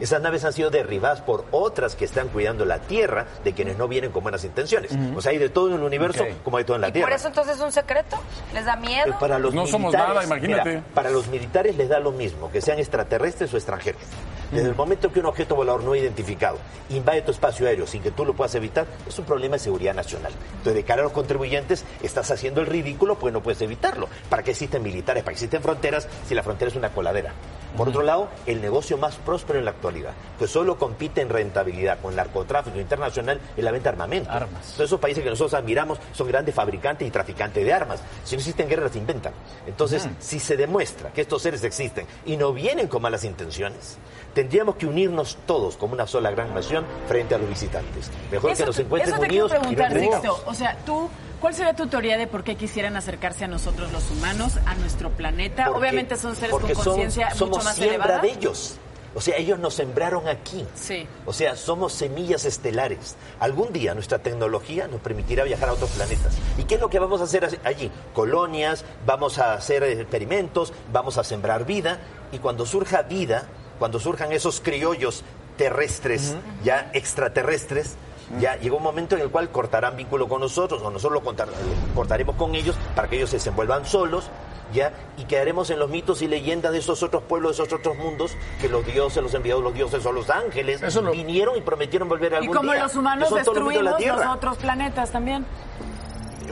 Esas 0.00 0.20
naves 0.22 0.44
han 0.44 0.52
sido 0.52 0.70
derribadas 0.70 1.20
por 1.20 1.44
otras 1.50 1.96
que 1.96 2.04
están 2.04 2.28
cuidando 2.28 2.64
la 2.64 2.78
Tierra 2.80 3.26
de 3.42 3.52
quienes 3.52 3.76
no 3.76 3.88
vienen 3.88 4.12
con 4.12 4.22
buenas 4.22 4.44
intenciones. 4.44 4.92
O 5.16 5.20
sea, 5.20 5.32
hay 5.32 5.38
de 5.38 5.48
todo 5.48 5.68
en 5.68 5.74
el 5.74 5.82
universo 5.82 6.24
como 6.44 6.56
hay 6.58 6.64
todo 6.64 6.76
en 6.76 6.82
la 6.82 6.88
¿Y 6.88 6.92
Tierra. 6.92 7.08
por 7.08 7.16
eso 7.16 7.28
entonces 7.28 7.56
es 7.56 7.60
un 7.62 7.72
secreto? 7.72 8.16
¿Les 8.52 8.64
da 8.64 8.76
miedo? 8.76 9.06
Eh, 9.10 9.14
Para 9.18 9.38
los 9.38 9.52
No 9.54 9.66
somos 9.66 9.92
nada, 9.92 10.24
imagínate. 10.24 10.68
mira, 10.70 10.84
para 10.94 11.10
los 11.10 11.26
militares 11.28 11.76
les 11.76 11.88
da 11.88 11.98
lo 11.98 12.12
mismo, 12.12 12.50
que 12.50 12.60
sean 12.60 12.78
extraterrestres 12.78 13.52
o 13.52 13.56
extranjeros. 13.56 14.02
Desde 14.50 14.68
el 14.68 14.76
momento 14.76 15.10
que 15.10 15.18
un 15.18 15.26
objeto 15.26 15.56
volador 15.56 15.82
no 15.82 15.96
identificado 15.96 16.58
invade 16.90 17.22
tu 17.22 17.32
espacio 17.32 17.66
aéreo 17.66 17.86
sin 17.88 18.02
que 18.02 18.12
tú 18.12 18.24
lo 18.24 18.34
puedas 18.34 18.54
evitar, 18.54 18.86
es 19.08 19.18
un 19.18 19.24
problema 19.24 19.54
de 19.54 19.58
seguridad 19.58 19.94
nacional. 19.94 20.32
Entonces, 20.58 20.74
de 20.74 20.84
cara 20.84 21.00
a 21.00 21.04
los 21.04 21.12
contribuyentes, 21.12 21.84
estás 22.02 22.30
haciendo 22.30 22.60
el 22.60 22.68
ridículo, 22.68 23.16
pues 23.16 23.32
no 23.32 23.42
puedes 23.42 23.60
evitarlo. 23.62 24.08
¿Para 24.28 24.44
qué 24.44 24.52
existen 24.52 24.82
militares? 24.82 25.24
¿Para 25.24 25.32
qué 25.32 25.36
existen 25.44 25.60
fronteras 25.62 26.06
si 26.28 26.34
la 26.36 26.42
frontera 26.44 26.70
es 26.70 26.76
una 26.76 26.90
coladera? 26.90 27.32
Por 27.76 27.88
otro 27.88 28.02
lado, 28.02 28.28
el 28.46 28.60
negocio 28.60 28.96
más 28.98 29.16
próspero 29.16 29.58
en 29.58 29.64
la 29.64 29.72
actualidad, 29.72 30.12
que 30.38 30.46
solo 30.46 30.78
compite 30.78 31.20
en 31.20 31.28
rentabilidad 31.28 31.98
con 32.00 32.10
el 32.12 32.16
narcotráfico 32.16 32.78
internacional, 32.78 33.40
es 33.56 33.64
la 33.64 33.70
venta 33.72 33.90
de 33.90 33.94
armamento. 33.94 34.30
Armas. 34.30 34.52
Entonces, 34.62 34.86
esos 34.86 35.00
países 35.00 35.22
que 35.24 35.30
nosotros 35.30 35.54
admiramos 35.54 35.98
son 36.12 36.28
grandes 36.28 36.54
fabricantes 36.54 37.06
y 37.06 37.10
traficantes 37.10 37.64
de 37.64 37.72
armas. 37.72 38.00
Si 38.24 38.36
no 38.36 38.40
existen 38.40 38.68
guerras, 38.68 38.86
las 38.90 38.96
inventan. 38.96 39.32
Entonces, 39.66 40.08
si 40.20 40.38
se 40.38 40.56
demuestra 40.56 41.10
que 41.12 41.20
estos 41.22 41.42
seres 41.42 41.64
existen 41.64 42.06
y 42.24 42.36
no 42.36 42.52
vienen 42.52 42.86
con 42.88 43.02
malas 43.02 43.24
intenciones, 43.24 43.98
tendríamos 44.34 44.76
que 44.76 44.86
unirnos 44.86 45.38
todos 45.46 45.76
como 45.76 45.94
una 45.94 46.06
sola 46.06 46.30
gran 46.30 46.54
nación 46.54 46.84
frente 47.08 47.34
a 47.34 47.38
los 47.38 47.48
visitantes. 47.48 48.10
Mejor 48.30 48.54
que 48.56 48.66
nos 48.66 48.76
te- 48.76 48.82
encuentren 48.82 49.14
eso 49.14 49.22
te 49.22 49.28
quiero 49.28 49.46
unidos. 49.46 49.64
y 49.72 49.76
no 49.76 49.88
preguntar. 49.88 50.30
O 50.46 50.54
sea, 50.54 50.76
tú, 50.86 51.08
¿cuál 51.44 51.54
sería 51.54 51.74
tu 51.74 51.88
teoría 51.88 52.16
de 52.16 52.26
por 52.26 52.42
qué 52.42 52.56
quisieran 52.56 52.96
acercarse 52.96 53.44
a 53.44 53.48
nosotros 53.48 53.92
los 53.92 54.10
humanos, 54.10 54.54
a 54.64 54.74
nuestro 54.76 55.10
planeta? 55.10 55.66
Porque- 55.66 55.78
Obviamente 55.78 56.16
son 56.16 56.34
seres 56.34 56.52
con 56.52 56.62
conciencia 56.72 57.26
mucho 57.26 57.38
somos 57.38 57.64
más 57.66 57.76
siembra 57.76 57.96
elevada. 57.96 58.22
de 58.22 58.30
ellos. 58.30 58.76
O 59.14 59.20
sea, 59.20 59.36
ellos 59.36 59.58
nos 59.58 59.74
sembraron 59.74 60.26
aquí. 60.26 60.64
Sí. 60.74 61.06
O 61.26 61.34
sea, 61.34 61.54
somos 61.54 61.92
semillas 61.92 62.46
estelares. 62.46 63.16
Algún 63.40 63.74
día 63.74 63.92
nuestra 63.92 64.20
tecnología 64.20 64.88
nos 64.88 65.02
permitirá 65.02 65.44
viajar 65.44 65.68
a 65.68 65.74
otros 65.74 65.90
planetas. 65.90 66.34
¿Y 66.56 66.64
qué 66.64 66.76
es 66.76 66.80
lo 66.80 66.88
que 66.88 66.98
vamos 66.98 67.20
a 67.20 67.24
hacer 67.24 67.60
allí? 67.64 67.90
Colonias, 68.14 68.86
vamos 69.04 69.38
a 69.38 69.52
hacer 69.52 69.82
experimentos, 69.82 70.72
vamos 70.94 71.18
a 71.18 71.24
sembrar 71.24 71.66
vida. 71.66 71.98
Y 72.32 72.38
cuando 72.38 72.64
surja 72.64 73.02
vida, 73.02 73.48
cuando 73.78 74.00
surjan 74.00 74.32
esos 74.32 74.62
criollos 74.62 75.22
terrestres, 75.58 76.36
ya 76.64 76.90
extraterrestres, 76.94 77.96
ya 78.40 78.56
llegó 78.56 78.76
un 78.78 78.82
momento 78.82 79.14
en 79.16 79.22
el 79.22 79.30
cual 79.30 79.50
cortarán 79.50 79.96
vínculo 79.96 80.28
con 80.28 80.40
nosotros 80.40 80.82
o 80.82 80.90
nosotros 80.90 81.22
lo 81.22 81.24
cortar- 81.24 81.48
lo 81.48 81.94
cortaremos 81.94 82.36
con 82.36 82.54
ellos 82.54 82.76
para 82.96 83.08
que 83.08 83.16
ellos 83.16 83.30
se 83.30 83.36
desenvuelvan 83.36 83.84
solos, 83.86 84.30
ya 84.72 84.92
y 85.18 85.24
quedaremos 85.24 85.70
en 85.70 85.78
los 85.78 85.90
mitos 85.90 86.22
y 86.22 86.26
leyendas 86.28 86.72
de 86.72 86.78
esos 86.78 87.02
otros 87.02 87.22
pueblos, 87.24 87.56
de 87.56 87.62
esos 87.64 87.78
otros 87.78 87.96
mundos 87.96 88.32
que 88.60 88.68
los 88.68 88.84
dioses, 88.86 89.22
los 89.22 89.34
enviados, 89.34 89.62
los 89.62 89.74
dioses 89.74 90.04
o 90.06 90.12
los 90.12 90.30
ángeles 90.30 90.82
Eso 90.82 91.02
lo- 91.02 91.12
vinieron 91.12 91.56
y 91.56 91.60
prometieron 91.60 92.08
volver 92.08 92.32
Y 92.32 92.36
algún 92.36 92.56
como 92.56 92.72
día. 92.72 92.82
los 92.82 92.94
humanos 92.96 93.28
Que 93.28 93.34
son 93.34 93.44
todos 93.44 93.56
los 93.58 93.66
la 93.66 93.70
destruimos 93.72 93.92
los 93.92 93.98
Tierra. 94.16 94.32
otros 94.32 94.56
planetas 94.56 95.10
también. 95.12 95.44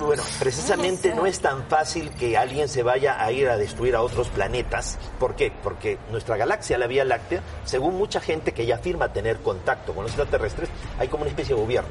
Bueno, 0.01 0.23
precisamente 0.39 1.15
no 1.15 1.27
es 1.27 1.41
tan 1.41 1.65
fácil 1.65 2.11
que 2.11 2.37
alguien 2.37 2.69
se 2.69 2.83
vaya 2.83 3.23
a 3.23 3.31
ir 3.33 3.49
a 3.49 3.57
destruir 3.57 3.95
a 3.95 4.03
otros 4.03 4.29
planetas. 4.29 4.99
¿Por 5.19 5.35
qué? 5.35 5.53
Porque 5.63 5.99
nuestra 6.11 6.37
galaxia, 6.37 6.79
la 6.79 6.87
Vía 6.87 7.05
Láctea, 7.05 7.43
según 7.65 7.97
mucha 7.97 8.21
gente 8.21 8.53
que 8.53 8.67
ya 8.67 8.77
afirma 8.77 9.13
tener 9.13 9.39
contacto 9.39 9.95
con 9.95 10.05
los 10.05 10.13
extraterrestres, 10.13 10.69
hay 10.99 11.09
como 11.09 11.23
una 11.23 11.31
especie 11.31 11.55
de 11.55 11.61
gobierno. 11.61 11.91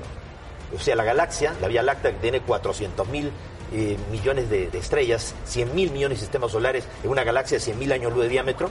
O 0.75 0.79
sea, 0.79 0.95
la 0.95 1.03
galaxia, 1.03 1.53
la 1.61 1.67
Vía 1.67 1.83
Láctea, 1.83 2.11
que 2.11 2.19
tiene 2.19 2.41
400 2.41 3.07
mil 3.07 3.31
eh, 3.73 3.97
millones 4.11 4.49
de, 4.49 4.69
de 4.69 4.77
estrellas, 4.77 5.35
100 5.45 5.75
mil 5.75 5.91
millones 5.91 6.19
de 6.19 6.25
sistemas 6.25 6.51
solares, 6.51 6.85
en 7.03 7.09
una 7.09 7.23
galaxia 7.23 7.57
de 7.57 7.63
100 7.63 7.79
mil 7.79 7.91
años 7.91 8.13
luz 8.13 8.23
de 8.23 8.29
diámetro, 8.29 8.69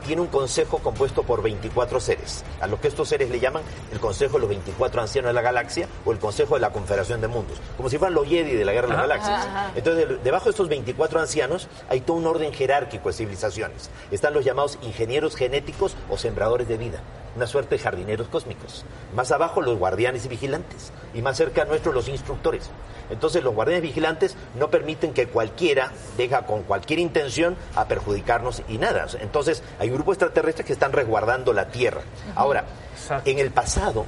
tiene 0.00 0.22
un 0.22 0.28
consejo 0.28 0.78
compuesto 0.78 1.22
por 1.22 1.42
24 1.42 2.00
seres, 2.00 2.44
a 2.60 2.66
lo 2.66 2.80
que 2.80 2.88
estos 2.88 3.08
seres 3.08 3.30
le 3.30 3.40
llaman 3.40 3.62
el 3.92 4.00
Consejo 4.00 4.34
de 4.34 4.40
los 4.40 4.48
24 4.48 5.00
Ancianos 5.00 5.28
de 5.30 5.32
la 5.34 5.42
Galaxia 5.42 5.88
o 6.04 6.12
el 6.12 6.18
Consejo 6.18 6.54
de 6.54 6.60
la 6.60 6.70
Confederación 6.70 7.20
de 7.20 7.28
Mundos, 7.28 7.58
como 7.76 7.88
si 7.88 7.98
fueran 7.98 8.14
los 8.14 8.26
Jedi 8.26 8.54
de 8.54 8.64
la 8.64 8.72
Guerra 8.72 8.88
de 8.88 8.94
las 8.94 9.02
Galaxias. 9.02 9.48
Entonces, 9.76 10.08
de- 10.08 10.16
debajo 10.18 10.44
de 10.44 10.50
estos 10.50 10.68
24 10.68 11.20
ancianos 11.20 11.68
hay 11.88 12.00
todo 12.00 12.16
un 12.16 12.26
orden 12.26 12.52
jerárquico 12.52 13.08
de 13.08 13.14
civilizaciones. 13.14 13.90
Están 14.10 14.34
los 14.34 14.44
llamados 14.44 14.78
ingenieros 14.82 15.36
genéticos 15.36 15.94
o 16.08 16.16
sembradores 16.16 16.68
de 16.68 16.76
vida, 16.76 17.00
una 17.36 17.46
suerte 17.46 17.76
de 17.76 17.82
jardineros 17.82 18.28
cósmicos. 18.28 18.84
Más 19.14 19.30
abajo 19.32 19.60
los 19.60 19.78
guardianes 19.78 20.24
y 20.24 20.28
vigilantes, 20.28 20.92
y 21.14 21.22
más 21.22 21.36
cerca 21.36 21.64
nuestros 21.64 21.94
los 21.94 22.08
instructores. 22.08 22.70
Entonces 23.10 23.42
los 23.42 23.54
guardianes 23.54 23.82
vigilantes 23.82 24.36
no 24.58 24.70
permiten 24.70 25.12
que 25.12 25.26
cualquiera 25.26 25.92
deja 26.16 26.46
con 26.46 26.62
cualquier 26.62 26.98
intención 26.98 27.56
a 27.74 27.86
perjudicarnos 27.86 28.62
y 28.68 28.78
nada. 28.78 29.06
Entonces 29.20 29.62
hay 29.78 29.90
grupos 29.90 30.14
extraterrestres 30.14 30.66
que 30.66 30.72
están 30.72 30.92
resguardando 30.92 31.52
la 31.52 31.68
Tierra. 31.68 32.02
Ahora, 32.34 32.64
Exacto. 32.94 33.28
en 33.30 33.38
el 33.38 33.50
pasado, 33.50 34.04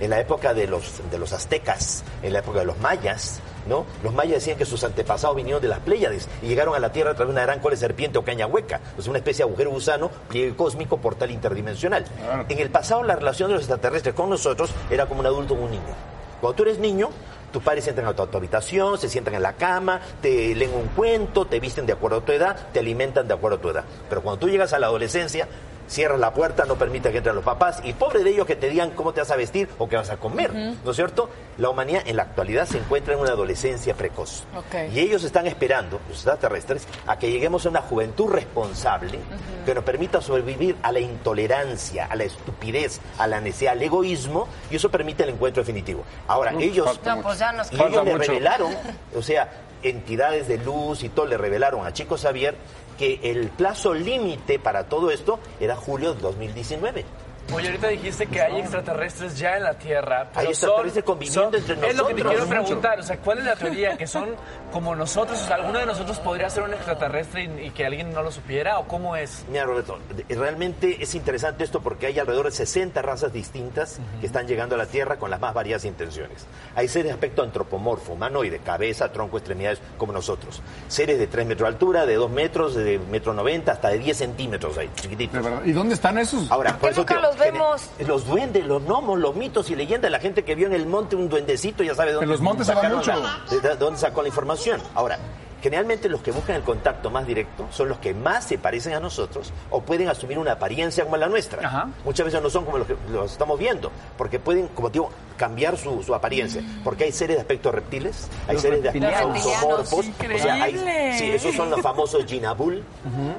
en 0.00 0.10
la 0.10 0.20
época 0.20 0.54
de 0.54 0.66
los, 0.66 1.00
de 1.10 1.18
los 1.18 1.32
aztecas, 1.32 2.02
en 2.22 2.32
la 2.32 2.40
época 2.40 2.60
de 2.60 2.64
los 2.64 2.78
mayas, 2.78 3.40
¿no? 3.66 3.86
Los 4.02 4.12
mayas 4.12 4.34
decían 4.34 4.58
que 4.58 4.66
sus 4.66 4.82
antepasados 4.84 5.36
vinieron 5.36 5.62
de 5.62 5.68
las 5.68 5.78
Pléyades 5.80 6.28
y 6.42 6.48
llegaron 6.48 6.74
a 6.74 6.78
la 6.78 6.92
Tierra 6.92 7.12
a 7.12 7.14
través 7.14 7.34
de 7.34 7.38
una 7.40 7.46
gran 7.46 7.60
cola 7.60 7.74
de 7.74 7.80
serpiente 7.80 8.18
o 8.18 8.24
caña 8.24 8.46
hueca, 8.46 8.80
o 8.98 9.02
sea, 9.02 9.10
una 9.10 9.18
especie 9.18 9.44
de 9.44 9.50
agujero 9.50 9.70
gusano, 9.70 10.10
pliegue 10.28 10.54
cósmico, 10.56 10.98
portal 10.98 11.30
interdimensional. 11.30 12.04
En 12.48 12.58
el 12.58 12.70
pasado, 12.70 13.02
la 13.04 13.16
relación 13.16 13.48
de 13.48 13.54
los 13.54 13.62
extraterrestres 13.62 14.14
con 14.14 14.28
nosotros 14.30 14.70
era 14.90 15.06
como 15.06 15.20
un 15.20 15.26
adulto 15.26 15.54
con 15.54 15.64
un 15.64 15.70
niño. 15.70 15.94
Cuando 16.40 16.56
tú 16.56 16.64
eres 16.64 16.78
niño, 16.78 17.10
tus 17.54 17.62
padres 17.62 17.86
entran 17.86 18.08
a 18.08 18.14
tu, 18.14 18.22
a 18.22 18.26
habitación, 18.26 18.98
se 18.98 19.08
sientan 19.08 19.36
en 19.36 19.42
la 19.42 19.52
cama, 19.52 20.00
te 20.20 20.56
leen 20.56 20.74
un 20.74 20.88
cuento, 20.88 21.44
te 21.44 21.60
visten 21.60 21.86
de 21.86 21.92
acuerdo 21.92 22.16
a 22.16 22.24
tu 22.24 22.32
edad, 22.32 22.56
te 22.72 22.80
alimentan 22.80 23.28
de 23.28 23.34
acuerdo 23.34 23.58
a 23.58 23.60
tu 23.60 23.70
edad. 23.70 23.84
Pero 24.08 24.22
cuando 24.22 24.40
tú 24.40 24.48
llegas 24.48 24.72
a 24.72 24.80
la 24.80 24.88
adolescencia, 24.88 25.46
cierras 25.88 26.18
la 26.18 26.32
puerta, 26.32 26.64
no 26.64 26.76
permites 26.76 27.12
que 27.12 27.18
entren 27.18 27.34
los 27.36 27.44
papás 27.44 27.80
y 27.84 27.92
pobre 27.92 28.22
de 28.24 28.30
ellos 28.30 28.46
que 28.46 28.56
te 28.56 28.68
digan 28.68 28.90
cómo 28.90 29.12
te 29.12 29.20
vas 29.20 29.30
a 29.30 29.36
vestir 29.36 29.68
o 29.78 29.88
qué 29.88 29.96
vas 29.96 30.10
a 30.10 30.16
comer, 30.16 30.52
¿no 30.54 30.90
es 30.90 30.96
cierto? 30.96 31.28
La 31.58 31.68
humanidad 31.70 32.02
en 32.06 32.16
la 32.16 32.22
actualidad 32.24 32.66
se 32.66 32.78
encuentra 32.78 33.14
en 33.14 33.20
una 33.20 33.30
adolescencia 33.30 33.94
precoz. 33.94 34.44
Y 34.92 35.00
ellos 35.00 35.24
están 35.24 35.46
esperando, 35.46 36.00
los 36.08 36.18
extraterrestres, 36.18 36.86
a 37.06 37.18
que 37.18 37.30
lleguemos 37.30 37.66
a 37.66 37.68
una 37.68 37.82
juventud 37.82 38.30
responsable 38.30 39.18
que 39.64 39.74
nos 39.74 39.84
permita 39.84 40.20
sobrevivir 40.20 40.76
a 40.82 40.92
la 40.92 41.00
intolerancia, 41.00 42.06
a 42.06 42.16
la 42.16 42.24
estupidez, 42.24 43.00
a 43.18 43.26
la 43.26 43.40
necesidad, 43.40 43.72
al 43.72 43.82
egoísmo, 43.82 44.48
y 44.70 44.76
eso 44.76 44.90
permite 44.90 45.22
el 45.24 45.30
encuentro 45.30 45.62
definitivo. 45.62 46.04
Ahora, 46.26 46.52
ellos... 46.58 47.00
No, 47.04 47.22
pues 47.22 47.38
ya 47.38 47.52
nos 47.52 47.72
Y 47.72 47.76
Falta 47.76 47.92
ellos 47.92 48.04
le 48.04 48.12
mucho. 48.12 48.32
revelaron, 48.32 48.72
o 49.16 49.22
sea, 49.22 49.50
entidades 49.84 50.48
de 50.48 50.58
luz 50.58 51.02
y 51.04 51.08
todo 51.08 51.26
le 51.26 51.38
revelaron 51.38 51.86
a 51.86 51.92
Chico 51.92 52.16
Xavier 52.16 52.56
que 52.98 53.20
el 53.22 53.48
plazo 53.48 53.94
límite 53.94 54.58
para 54.58 54.88
todo 54.88 55.10
esto 55.10 55.38
era 55.60 55.76
julio 55.76 56.14
de 56.14 56.20
2019. 56.20 57.04
Oye, 57.52 57.66
ahorita 57.68 57.88
dijiste 57.88 58.26
que 58.26 58.40
hay 58.40 58.58
extraterrestres 58.60 59.38
ya 59.38 59.56
en 59.56 59.64
la 59.64 59.74
Tierra. 59.74 60.28
pero 60.32 60.40
Hay 60.40 60.46
extraterrestres 60.52 61.04
son- 61.04 61.14
conviviendo 61.14 61.42
son- 61.42 61.54
entre 61.54 61.74
Es 61.90 61.96
lo 61.96 62.06
que 62.08 62.14
te 62.14 62.20
nosotros. 62.24 62.46
quiero 62.48 62.64
preguntar. 62.64 63.00
O 63.00 63.02
sea, 63.02 63.18
¿cuál 63.18 63.38
es 63.38 63.44
la 63.44 63.56
teoría? 63.56 63.96
¿Que 63.96 64.06
son 64.06 64.30
como 64.72 64.96
nosotros? 64.96 65.40
O 65.40 65.46
sea, 65.46 65.56
¿alguno 65.56 65.78
de 65.78 65.86
nosotros 65.86 66.18
podría 66.20 66.50
ser 66.50 66.62
un 66.64 66.72
extraterrestre 66.74 67.44
y, 67.44 67.66
y 67.66 67.70
que 67.70 67.84
alguien 67.86 68.12
no 68.12 68.22
lo 68.22 68.32
supiera? 68.32 68.78
¿O 68.78 68.88
cómo 68.88 69.14
es? 69.14 69.44
Mira, 69.50 69.64
Roberto, 69.64 69.98
realmente 70.28 71.02
es 71.02 71.14
interesante 71.14 71.64
esto 71.64 71.80
porque 71.80 72.06
hay 72.06 72.18
alrededor 72.18 72.46
de 72.46 72.52
60 72.52 73.02
razas 73.02 73.32
distintas 73.32 74.00
que 74.20 74.26
están 74.26 74.46
llegando 74.48 74.74
a 74.74 74.78
la 74.78 74.86
Tierra 74.86 75.16
con 75.16 75.30
las 75.30 75.40
más 75.40 75.54
variadas 75.54 75.84
intenciones. 75.84 76.46
Hay 76.74 76.88
seres 76.88 77.06
de 77.08 77.12
aspecto 77.12 77.42
antropomorfo, 77.42 78.14
humanoide, 78.14 78.58
cabeza, 78.60 79.12
tronco, 79.12 79.36
extremidades, 79.38 79.80
como 79.98 80.12
nosotros. 80.12 80.60
Seres 80.88 81.18
de 81.18 81.26
3 81.26 81.46
metros 81.46 81.68
de 81.68 81.72
altura, 81.74 82.06
de 82.06 82.14
2 82.14 82.30
metros, 82.30 82.74
de 82.74 82.98
metro 82.98 83.32
90, 83.32 83.72
hasta 83.72 83.88
de 83.90 83.98
10 83.98 84.16
centímetros 84.16 84.76
ahí, 84.78 84.90
chiquititos. 84.96 85.44
¿Y 85.64 85.72
dónde 85.72 85.94
están 85.94 86.18
esos? 86.18 86.50
Ahora, 86.50 86.76
¿Por 86.78 86.90
eso 86.90 87.04
los 87.22 87.33
vemos? 87.38 87.82
Los 88.06 88.26
duendes, 88.26 88.66
los 88.66 88.82
gnomos, 88.84 89.18
los 89.18 89.34
mitos 89.36 89.70
y 89.70 89.76
leyendas, 89.76 90.10
la 90.10 90.20
gente 90.20 90.44
que 90.44 90.54
vio 90.54 90.66
en 90.66 90.72
el 90.74 90.86
monte 90.86 91.16
un 91.16 91.28
duendecito 91.28 91.82
ya 91.82 91.94
sabe 91.94 92.12
dónde 92.12 92.24
En 92.24 92.30
los 92.30 92.40
montes 92.40 92.66
se 92.66 92.72
va 92.74 92.80
sacaron 92.82 92.98
mucho. 92.98 93.12
la- 93.12 93.40
de, 93.50 93.60
de 93.60 93.76
dónde 93.76 93.98
sacó 94.00 94.22
la 94.22 94.28
información. 94.28 94.80
Ahora, 94.94 95.18
generalmente 95.64 96.10
los 96.10 96.20
que 96.20 96.30
buscan 96.30 96.56
el 96.56 96.62
contacto 96.62 97.08
más 97.08 97.26
directo 97.26 97.66
son 97.70 97.88
los 97.88 97.96
que 97.96 98.12
más 98.12 98.44
se 98.44 98.58
parecen 98.58 98.92
a 98.92 99.00
nosotros 99.00 99.50
o 99.70 99.80
pueden 99.80 100.10
asumir 100.10 100.38
una 100.38 100.52
apariencia 100.52 101.04
como 101.04 101.16
la 101.16 101.26
nuestra. 101.26 101.66
Ajá. 101.66 101.88
Muchas 102.04 102.26
veces 102.26 102.42
no 102.42 102.50
son 102.50 102.66
como 102.66 102.76
los 102.76 102.86
que 102.86 102.94
los 103.10 103.32
estamos 103.32 103.58
viendo, 103.58 103.90
porque 104.18 104.38
pueden, 104.38 104.68
como 104.68 104.90
digo, 104.90 105.08
cambiar 105.38 105.78
su, 105.78 106.02
su 106.02 106.14
apariencia. 106.14 106.60
Porque 106.84 107.04
hay 107.04 107.12
seres 107.12 107.38
de 107.38 107.40
aspecto 107.40 107.72
reptiles, 107.72 108.28
hay 108.46 108.56
Los 108.56 108.62
seres 108.62 108.82
de 108.82 108.88
aspecto 108.90 109.38
zoomorfos. 109.38 110.06
O 110.34 110.38
sea, 110.38 110.62
hay, 110.62 111.14
sí, 111.16 111.30
esos 111.30 111.54
son 111.54 111.70
los 111.70 111.80
famosos 111.80 112.26
Jinabul. 112.26 112.82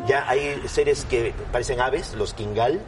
Ya 0.08 0.28
hay 0.28 0.64
seres 0.68 1.06
que 1.06 1.32
parecen 1.52 1.80
aves, 1.80 2.16
los 2.16 2.34
Kingal. 2.34 2.82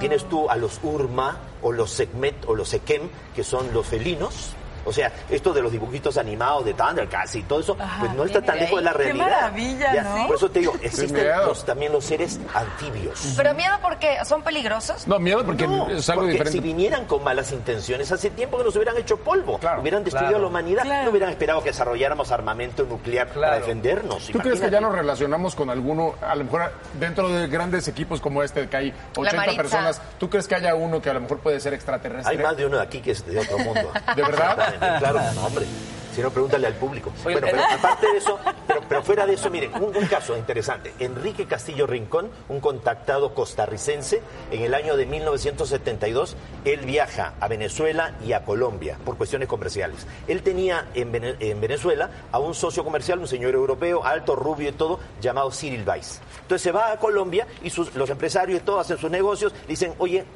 Tienes 0.00 0.28
tú 0.28 0.50
a 0.50 0.56
los 0.56 0.80
Urma 0.82 1.38
o 1.62 1.72
los 1.72 1.92
Sekmet 1.92 2.44
o 2.46 2.54
los 2.54 2.68
Sekem, 2.68 3.08
que 3.34 3.42
son 3.42 3.72
los 3.72 3.86
felinos. 3.86 4.54
O 4.84 4.92
sea, 4.92 5.12
esto 5.30 5.52
de 5.52 5.62
los 5.62 5.72
dibujitos 5.72 6.16
animados 6.16 6.64
de 6.64 6.74
Thundercats 6.74 7.34
y 7.36 7.42
todo 7.42 7.60
eso, 7.60 7.76
pues 8.00 8.12
no 8.14 8.24
está 8.24 8.42
tan 8.42 8.58
lejos 8.58 8.78
de 8.78 8.84
la 8.84 8.90
ahí. 8.90 8.96
Qué 8.96 9.02
realidad. 9.04 9.26
maravilla, 9.30 9.94
Ya, 9.94 10.02
¿no? 10.02 10.26
Por 10.26 10.36
eso 10.36 10.50
te 10.50 10.60
digo, 10.60 10.74
existen 10.82 11.28
los- 11.46 11.64
también 11.64 11.92
los 11.92 12.04
seres 12.04 12.38
anfibios. 12.54 13.34
Pero 13.36 13.54
miedo 13.54 13.74
porque 13.82 14.18
son 14.24 14.42
peligrosos. 14.42 15.06
No, 15.06 15.18
miedo 15.18 15.44
porque 15.44 15.66
No, 15.66 15.88
es 15.88 16.08
algo 16.08 16.22
porque 16.22 16.32
diferente. 16.32 16.52
si 16.52 16.60
vinieran 16.60 17.04
con 17.06 17.22
malas 17.24 17.52
intenciones, 17.52 18.10
hace 18.12 18.30
tiempo 18.30 18.58
que 18.58 18.64
nos 18.64 18.74
hubieran 18.76 18.96
hecho 18.96 19.16
polvo, 19.18 19.58
Claro, 19.58 19.80
hubieran 19.80 20.04
destruido 20.04 20.28
claro. 20.30 20.38
a 20.38 20.40
la 20.42 20.48
humanidad, 20.48 20.82
Claro. 20.84 21.04
no 21.04 21.10
hubieran 21.10 21.30
esperado 21.30 21.62
que 21.62 21.70
desarrolláramos 21.70 22.30
armamento 22.32 22.84
nuclear 22.84 23.28
para 23.28 23.56
defendernos. 23.56 24.26
¿Tú 24.28 24.38
crees 24.38 24.60
que 24.60 24.70
ya 24.70 24.80
nos 24.80 24.94
relacionamos 24.94 25.54
con 25.54 25.70
alguno, 25.70 26.14
a 26.20 26.34
lo 26.34 26.44
mejor 26.44 26.72
dentro 26.98 27.28
de 27.28 27.46
grandes 27.48 27.88
equipos 27.88 28.20
como 28.20 28.42
este, 28.42 28.68
que 28.68 28.76
hay 28.76 28.94
80 29.16 29.36
Maritza. 29.36 29.56
personas, 29.62 30.02
¿tú 30.18 30.28
crees 30.28 30.48
que 30.48 30.54
haya 30.54 30.74
uno 30.74 31.00
que 31.00 31.10
a 31.10 31.14
lo 31.14 31.20
mejor 31.20 31.38
puede 31.38 31.60
ser 31.60 31.74
extraterrestre? 31.74 32.30
Hay 32.36 32.42
más 32.42 32.56
de 32.56 32.66
uno 32.66 32.76
de 32.76 32.82
aquí 32.82 33.00
que 33.00 33.12
es 33.12 33.24
de 33.26 33.38
otro 33.38 33.58
mundo. 33.58 33.90
¿De 34.16 34.22
verdad? 34.22 34.71
Claro, 34.98 35.20
no, 35.34 35.46
hombre. 35.46 35.66
Si 36.14 36.20
no, 36.20 36.30
pregúntale 36.30 36.66
al 36.66 36.74
público. 36.74 37.10
Oye, 37.24 37.36
bueno, 37.40 37.46
pero 37.50 37.62
aparte 37.72 38.06
de 38.12 38.18
eso, 38.18 38.38
pero, 38.66 38.82
pero 38.86 39.02
fuera 39.02 39.24
de 39.24 39.32
eso, 39.32 39.48
miren, 39.48 39.72
un, 39.82 39.96
un 39.96 40.06
caso 40.08 40.36
interesante. 40.36 40.92
Enrique 40.98 41.46
Castillo 41.46 41.86
Rincón, 41.86 42.28
un 42.50 42.60
contactado 42.60 43.32
costarricense, 43.32 44.20
en 44.50 44.60
el 44.60 44.74
año 44.74 44.98
de 44.98 45.06
1972, 45.06 46.36
él 46.66 46.80
viaja 46.80 47.32
a 47.40 47.48
Venezuela 47.48 48.12
y 48.26 48.34
a 48.34 48.44
Colombia 48.44 48.98
por 49.06 49.16
cuestiones 49.16 49.48
comerciales. 49.48 50.06
Él 50.28 50.42
tenía 50.42 50.84
en, 50.92 51.12
Vene- 51.12 51.36
en 51.40 51.58
Venezuela 51.62 52.10
a 52.30 52.38
un 52.38 52.54
socio 52.54 52.84
comercial, 52.84 53.18
un 53.18 53.26
señor 53.26 53.54
europeo, 53.54 54.04
alto, 54.04 54.36
rubio 54.36 54.68
y 54.68 54.72
todo, 54.72 55.00
llamado 55.22 55.50
Cyril 55.50 55.82
Weiss. 55.88 56.20
Entonces 56.42 56.62
se 56.62 56.72
va 56.72 56.92
a 56.92 56.98
Colombia 56.98 57.46
y 57.62 57.70
sus- 57.70 57.94
los 57.94 58.10
empresarios 58.10 58.60
y 58.60 58.62
todo 58.62 58.80
hacen 58.80 58.98
sus 58.98 59.10
negocios, 59.10 59.54
dicen, 59.66 59.94
oye, 59.98 60.26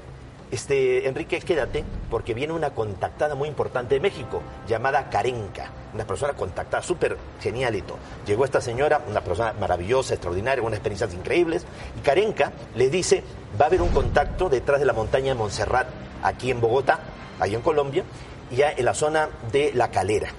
este, 0.50 1.08
Enrique, 1.08 1.40
quédate, 1.40 1.84
porque 2.10 2.34
viene 2.34 2.52
una 2.52 2.70
contactada 2.70 3.34
muy 3.34 3.48
importante 3.48 3.94
de 3.94 4.00
México, 4.00 4.42
llamada 4.68 5.10
Carenca, 5.10 5.70
una 5.92 6.06
persona 6.06 6.34
contactada, 6.34 6.82
súper 6.82 7.16
genialito. 7.40 7.96
Llegó 8.26 8.44
esta 8.44 8.60
señora, 8.60 9.02
una 9.08 9.20
persona 9.22 9.52
maravillosa, 9.54 10.14
extraordinaria, 10.14 10.60
con 10.60 10.68
unas 10.68 10.78
experiencias 10.78 11.12
increíbles, 11.14 11.66
y 11.98 12.00
Carenca 12.00 12.52
les 12.74 12.90
dice, 12.92 13.24
va 13.60 13.64
a 13.64 13.68
haber 13.68 13.82
un 13.82 13.90
contacto 13.90 14.48
detrás 14.48 14.78
de 14.80 14.86
la 14.86 14.92
montaña 14.92 15.28
de 15.28 15.34
Montserrat, 15.34 15.88
aquí 16.22 16.50
en 16.50 16.60
Bogotá, 16.60 17.00
ahí 17.40 17.54
en 17.54 17.62
Colombia, 17.62 18.04
y 18.50 18.56
ya 18.56 18.70
en 18.70 18.84
la 18.84 18.94
zona 18.94 19.28
de 19.50 19.72
La 19.74 19.90
Calera. 19.90 20.30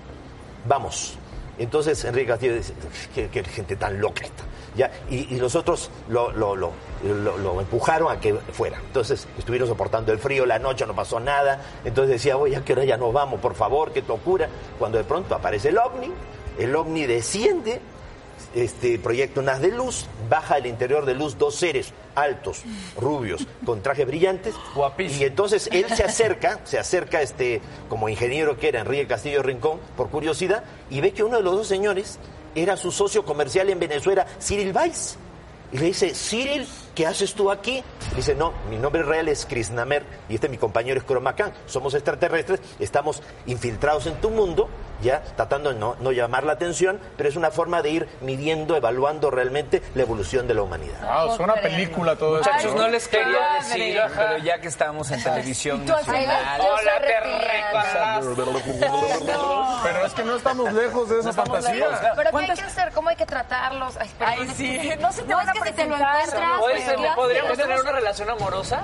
Vamos. 0.66 1.18
Entonces 1.58 2.04
Enrique 2.06 2.28
Castillo 2.28 2.56
dice, 2.56 2.74
qué 3.14 3.44
gente 3.44 3.76
tan 3.76 4.00
loca 4.00 4.24
esta. 4.24 4.44
Ya, 4.78 4.92
y, 5.10 5.34
y 5.34 5.40
los 5.40 5.56
otros 5.56 5.90
lo, 6.08 6.32
lo- 6.32 6.56
lo- 6.56 6.72
lo- 7.04 7.38
lo 7.38 7.60
empujaron 7.60 8.12
a 8.16 8.20
que 8.20 8.34
fuera. 8.36 8.78
Entonces 8.78 9.28
estuvieron 9.38 9.68
soportando 9.68 10.12
el 10.14 10.20
frío, 10.20 10.46
la 10.46 10.60
noche 10.60 10.86
no 10.86 10.96
pasó 10.96 11.20
nada. 11.20 11.62
Entonces 11.84 12.12
decía, 12.12 12.38
oye, 12.38 12.56
¿a 12.56 12.64
qué 12.64 12.74
hora 12.74 12.86
ya 12.86 12.96
nos 12.98 13.12
vamos? 13.12 13.40
Por 13.42 13.56
favor, 13.56 13.92
qué 13.92 14.04
locura. 14.08 14.48
Cuando 14.80 14.98
de 15.00 15.04
pronto 15.04 15.34
aparece 15.36 15.70
el 15.70 15.78
ovni, 15.80 16.12
el 16.60 16.76
ovni 16.76 17.06
desciende, 17.06 17.82
este, 18.56 18.98
proyecta 19.00 19.40
unas 19.42 19.60
de 19.62 19.70
luz, 19.72 20.08
baja 20.30 20.56
del 20.56 20.68
interior 20.68 21.06
de 21.06 21.14
luz 21.16 21.38
dos 21.38 21.56
seres 21.56 21.94
altos, 22.16 22.64
rubios, 23.00 23.46
con 23.66 23.82
trajes 23.84 24.08
brillantes. 24.08 24.56
Guapísimo. 24.74 25.22
Y 25.22 25.26
entonces 25.26 25.70
él 25.72 25.86
se 25.96 26.04
acerca, 26.04 26.60
se 26.64 26.80
acerca 26.80 27.22
este, 27.22 27.62
como 27.90 28.10
ingeniero 28.10 28.58
que 28.58 28.70
era 28.70 28.80
Enrique 28.82 29.06
Castillo 29.08 29.44
Rincón, 29.44 29.80
por 29.96 30.10
curiosidad, 30.10 30.64
y 30.90 31.02
ve 31.02 31.12
que 31.12 31.24
uno 31.24 31.38
de 31.38 31.44
los 31.44 31.56
dos 31.56 31.68
señores 31.68 32.18
era 32.56 32.78
su 32.78 32.92
socio 32.92 33.24
comercial 33.24 33.70
en 33.70 33.80
Venezuela, 33.80 34.26
Cyril 34.40 34.76
Weiss. 34.76 35.18
Y 35.72 35.78
le 35.80 35.88
dice, 35.88 36.14
Cyril, 36.14 36.66
¿qué 36.96 37.06
haces 37.06 37.34
tú 37.34 37.52
aquí? 37.52 37.84
Dice, 38.16 38.36
no, 38.36 38.54
mi 38.70 38.78
nombre 38.78 39.04
real 39.04 39.28
es 39.28 39.46
Chris 39.46 39.70
Namer 39.70 40.06
y 40.30 40.36
este 40.36 40.48
mi 40.48 40.58
compañero 40.58 40.98
es 40.98 41.06
Cromacan. 41.06 41.52
Somos 41.66 41.94
extraterrestres, 41.94 42.62
estamos 42.80 43.22
infiltrados 43.48 44.06
en 44.08 44.16
tu 44.22 44.30
mundo, 44.30 44.70
ya 45.02 45.22
tratando 45.36 45.74
de 45.74 45.80
no, 45.80 45.96
no 46.00 46.12
llamar 46.12 46.44
la 46.44 46.54
atención, 46.54 47.00
pero 47.18 47.30
es 47.30 47.36
una 47.36 47.52
forma 47.52 47.82
de 47.82 47.90
ir 47.90 48.10
midiendo, 48.22 48.76
evaluando 48.76 49.30
realmente 49.32 49.82
la 49.96 50.02
evolución 50.04 50.48
de 50.48 50.54
la 50.54 50.62
humanidad. 50.64 50.98
Ah, 51.04 51.28
suena 51.36 51.54
a 51.54 51.62
película 51.62 52.16
todo 52.16 52.40
esto. 52.40 52.50
Muchachos, 52.52 52.76
no 52.76 52.88
les 52.88 53.08
quería 53.08 53.38
padre. 53.38 53.64
decir, 53.64 54.02
pero 54.16 54.38
ya 54.40 54.60
que 54.62 54.68
estamos 54.68 55.10
en 55.12 55.24
televisión 55.24 55.86
nacional. 55.86 56.62
Hola, 56.62 56.92
te. 57.02 58.28
Pero 59.84 60.06
es 60.06 60.14
que 60.14 60.24
no 60.24 60.36
estamos 60.36 60.74
lejos 60.74 61.10
de 61.10 61.20
esa 61.20 61.34
fantasía. 61.34 61.88
Pero 61.90 62.14
¿qué 62.16 62.22
hay 62.22 62.32
¿Cuántas- 62.32 62.60
que 62.60 62.66
hacer? 62.66 62.92
¿Cómo 62.94 63.10
hay 63.10 63.16
que 63.16 63.26
tratarlos? 63.26 63.98
Ay, 63.98 64.10
Ay, 64.20 64.48
sí. 64.56 64.78
es 64.78 65.00
No 65.00 65.12
se 65.12 65.22
te 65.24 65.28
no, 65.30 65.38
van 65.38 65.46
es 65.46 65.50
a 65.50 65.54
que 65.54 65.60
si 65.70 65.76
te 65.76 65.86
lo 65.86 65.96
presentar. 65.96 66.60
pues, 66.60 66.84
¿se- 66.84 67.02
ya 67.02 67.16
¿podríamos 67.16 67.52
te- 67.52 67.64
tener 67.64 67.80
una 67.82 67.92
relación 67.92 68.30
amorosa? 68.30 68.82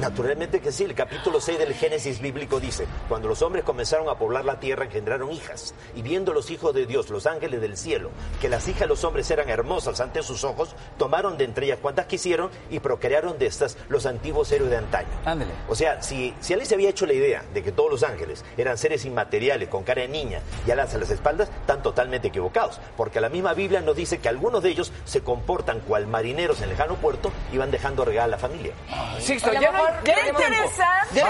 Naturalmente 0.00 0.60
que 0.60 0.72
sí, 0.72 0.84
el 0.84 0.94
capítulo 0.94 1.42
6 1.42 1.58
del 1.58 1.74
Génesis 1.74 2.22
bíblico 2.22 2.58
dice, 2.58 2.86
cuando 3.06 3.28
los 3.28 3.42
hombres 3.42 3.64
comenzaron 3.64 4.08
a 4.08 4.14
poblar 4.14 4.46
la 4.46 4.58
tierra, 4.58 4.86
engendraron 4.86 5.30
hijas, 5.30 5.74
y 5.94 6.00
viendo 6.00 6.32
los 6.32 6.50
hijos 6.50 6.74
de 6.74 6.86
Dios, 6.86 7.10
los 7.10 7.26
ángeles 7.26 7.60
del 7.60 7.76
cielo, 7.76 8.10
que 8.40 8.48
las 8.48 8.66
hijas 8.66 8.80
de 8.80 8.86
los 8.86 9.04
hombres 9.04 9.30
eran 9.30 9.50
hermosas 9.50 10.00
ante 10.00 10.22
sus 10.22 10.42
ojos, 10.42 10.74
tomaron 10.96 11.36
de 11.36 11.44
entre 11.44 11.66
ellas 11.66 11.80
cuantas 11.82 12.06
quisieron 12.06 12.50
y 12.70 12.80
procrearon 12.80 13.38
de 13.38 13.44
estas 13.44 13.76
los 13.90 14.06
antiguos 14.06 14.50
héroes 14.52 14.70
de 14.70 14.78
antaño. 14.78 15.08
Ándele. 15.26 15.52
O 15.68 15.74
sea, 15.74 16.02
si, 16.02 16.34
si 16.40 16.54
alguien 16.54 16.66
se 16.66 16.76
había 16.76 16.88
hecho 16.88 17.04
la 17.04 17.12
idea 17.12 17.44
de 17.52 17.62
que 17.62 17.70
todos 17.70 17.90
los 17.90 18.02
ángeles 18.02 18.42
eran 18.56 18.78
seres 18.78 19.04
inmateriales 19.04 19.68
con 19.68 19.84
cara 19.84 20.00
de 20.00 20.08
niña 20.08 20.40
y 20.66 20.70
alas 20.70 20.94
a 20.94 20.98
las 20.98 21.10
espaldas, 21.10 21.50
están 21.60 21.82
totalmente 21.82 22.28
equivocados, 22.28 22.80
porque 22.96 23.20
la 23.20 23.28
misma 23.28 23.52
Biblia 23.52 23.82
nos 23.82 23.96
dice 23.96 24.18
que 24.18 24.30
algunos 24.30 24.62
de 24.62 24.70
ellos 24.70 24.92
se 25.04 25.20
comportan 25.20 25.80
cual 25.80 26.06
marineros 26.06 26.56
en 26.58 26.64
el 26.64 26.70
lejano 26.70 26.94
puerto 26.94 27.30
y 27.52 27.58
van 27.58 27.70
dejando 27.70 28.06
regar 28.06 28.24
a 28.24 28.28
la 28.28 28.38
familia. 28.38 28.72
Sixto, 29.18 29.50
A 29.50 29.52
lo 29.52 29.60
ya 29.60 29.72
no 29.72 29.84
hay, 29.84 29.89
tiempo. 30.02 30.40
interesante. 30.40 31.22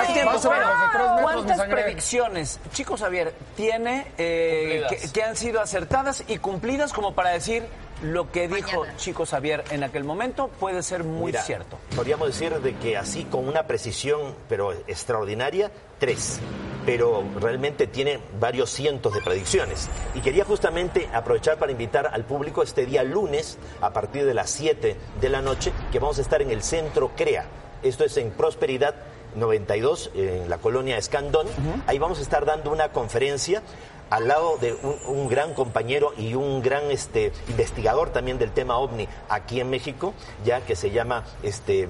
¿Cuántas 1.22 1.60
predicciones, 1.66 2.60
chicos 2.72 3.00
Javier, 3.00 3.34
tiene 3.56 4.06
eh, 4.18 4.84
que, 5.12 5.22
han 5.22 5.36
sido 5.36 5.60
acertadas 5.60 6.24
y 6.28 6.38
cumplidas 6.38 6.92
como 6.92 7.14
para 7.14 7.30
decir 7.30 7.66
lo 8.02 8.30
que 8.30 8.48
dijo 8.48 8.80
Mañana. 8.80 8.96
Chico 8.96 9.26
Javier 9.26 9.62
en 9.70 9.84
aquel 9.84 10.04
momento 10.04 10.48
puede 10.48 10.82
ser 10.82 11.04
muy 11.04 11.32
Mira, 11.32 11.42
cierto? 11.42 11.78
Podríamos 11.94 12.28
decir 12.28 12.58
de 12.58 12.74
que 12.76 12.96
así 12.96 13.24
con 13.24 13.46
una 13.46 13.66
precisión 13.66 14.34
pero 14.48 14.72
extraordinaria, 14.72 15.70
tres. 15.98 16.40
Pero 16.86 17.22
realmente 17.38 17.86
tiene 17.86 18.18
varios 18.40 18.70
cientos 18.70 19.12
de 19.12 19.20
predicciones. 19.20 19.90
Y 20.14 20.20
quería 20.20 20.46
justamente 20.46 21.10
aprovechar 21.12 21.58
para 21.58 21.72
invitar 21.72 22.08
al 22.10 22.24
público 22.24 22.62
este 22.62 22.86
día 22.86 23.02
lunes, 23.02 23.58
a 23.82 23.92
partir 23.92 24.24
de 24.24 24.32
las 24.32 24.48
7 24.48 24.96
de 25.20 25.28
la 25.28 25.42
noche, 25.42 25.72
que 25.92 25.98
vamos 25.98 26.18
a 26.18 26.22
estar 26.22 26.40
en 26.40 26.50
el 26.50 26.62
Centro 26.62 27.12
CREA. 27.14 27.44
Esto 27.82 28.04
es 28.04 28.16
en 28.16 28.30
Prosperidad 28.30 28.94
92, 29.36 30.10
en 30.14 30.50
la 30.50 30.58
colonia 30.58 30.98
Escandón. 30.98 31.46
Ahí 31.86 31.98
vamos 31.98 32.18
a 32.18 32.22
estar 32.22 32.44
dando 32.44 32.70
una 32.70 32.90
conferencia 32.90 33.62
al 34.10 34.28
lado 34.28 34.58
de 34.58 34.74
un, 34.74 34.98
un 35.06 35.28
gran 35.28 35.54
compañero 35.54 36.12
y 36.18 36.34
un 36.34 36.62
gran 36.62 36.90
este, 36.90 37.32
investigador 37.48 38.10
también 38.10 38.38
del 38.38 38.50
tema 38.50 38.76
ovni 38.76 39.08
aquí 39.28 39.60
en 39.60 39.70
México, 39.70 40.14
ya 40.44 40.60
que 40.60 40.74
se 40.76 40.90
llama 40.90 41.24
este 41.42 41.88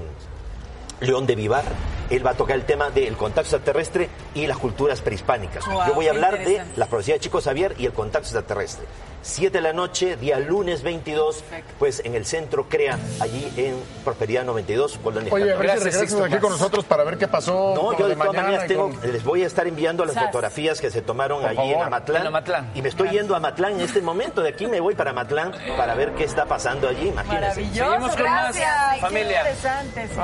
León 1.00 1.26
de 1.26 1.34
Vivar. 1.34 1.64
Él 2.10 2.26
va 2.26 2.30
a 2.32 2.34
tocar 2.34 2.56
el 2.56 2.64
tema 2.64 2.90
del 2.90 3.16
contacto 3.16 3.42
extraterrestre 3.56 4.08
y 4.34 4.46
las 4.46 4.58
culturas 4.58 5.00
prehispánicas. 5.00 5.64
Wow, 5.66 5.86
Yo 5.86 5.94
voy 5.94 6.06
a 6.08 6.10
qué 6.10 6.16
hablar 6.16 6.32
de 6.38 6.40
interesante. 6.44 6.80
la 6.80 6.86
profecía 6.86 7.14
de 7.14 7.20
Chico 7.20 7.40
Xavier 7.40 7.74
y 7.78 7.86
el 7.86 7.92
contacto 7.92 8.26
extraterrestre. 8.26 8.86
7 9.22 9.58
de 9.58 9.60
la 9.60 9.74
noche, 9.74 10.16
día 10.16 10.38
lunes 10.38 10.82
22, 10.82 11.44
pues 11.78 12.00
en 12.06 12.14
el 12.14 12.24
centro 12.24 12.66
CREA, 12.70 12.98
allí 13.20 13.52
en 13.58 13.76
Prosperidad 14.02 14.44
92, 14.44 14.98
Colonia 15.04 15.30
Oye, 15.30 15.52
a 15.52 15.56
ver 15.56 15.56
Escandón. 15.56 15.60
si 15.60 15.66
Gracias, 15.66 15.84
regresas 15.84 16.08
Sixto 16.10 16.24
aquí 16.24 16.38
con 16.38 16.52
nosotros 16.52 16.84
para 16.86 17.04
ver 17.04 17.18
qué 17.18 17.28
pasó 17.28 17.74
No, 17.74 17.92
yo 17.98 18.04
de 18.08 18.14
de 18.14 18.16
todas 18.16 18.28
mañana 18.28 18.42
maneras 18.44 18.64
y 18.64 18.68
tengo, 18.68 18.88
con- 18.98 19.12
les 19.12 19.22
voy 19.22 19.42
a 19.44 19.46
estar 19.46 19.66
enviando 19.66 20.06
las 20.06 20.14
Sas. 20.14 20.24
fotografías 20.24 20.80
que 20.80 20.90
se 20.90 21.02
tomaron 21.02 21.42
Por 21.42 21.50
allí 21.50 21.70
en. 21.74 21.82
Amatlán. 21.82 22.22
En 22.22 22.26
Amatlán. 22.28 22.70
Y 22.74 22.80
me 22.80 22.88
estoy 22.88 23.10
yendo 23.10 23.34
a 23.34 23.36
Amatlán 23.36 23.74
en 23.74 23.80
este 23.82 24.00
momento. 24.00 24.40
De 24.40 24.48
aquí 24.48 24.66
me 24.66 24.80
voy 24.80 24.94
para 24.94 25.10
Amatlán 25.10 25.52
para 25.76 25.94
ver 25.94 26.12
qué 26.14 26.24
está 26.24 26.46
pasando 26.46 26.88
allí. 26.88 27.08
Imagínense. 27.08 27.60
Maravilloso, 27.60 27.90
Seguimos 27.90 28.16
con 28.16 28.22
más. 28.24 28.42
gracias. 28.56 28.94
Qué 28.94 29.00
Familia. 29.02 29.38
interesante, 29.40 30.08
sí. 30.08 30.14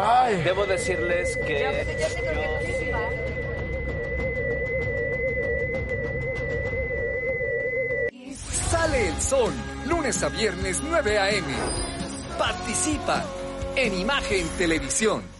Debo 0.66 0.78
decirles 0.78 1.36
que... 1.46 1.60
Yo, 1.60 1.70
yo 1.70 2.08
sí 2.08 2.20
creo 2.22 2.58
que 2.58 2.66
sí, 2.80 2.90
¿va? 2.90 3.08
Sale 8.70 9.08
el 9.08 9.20
sol, 9.20 9.52
lunes 9.86 10.20
a 10.24 10.28
viernes 10.28 10.80
9 10.82 11.18
a.m. 11.20 11.46
Participa 12.36 13.24
en 13.76 13.94
Imagen 13.94 14.48
Televisión. 14.58 15.35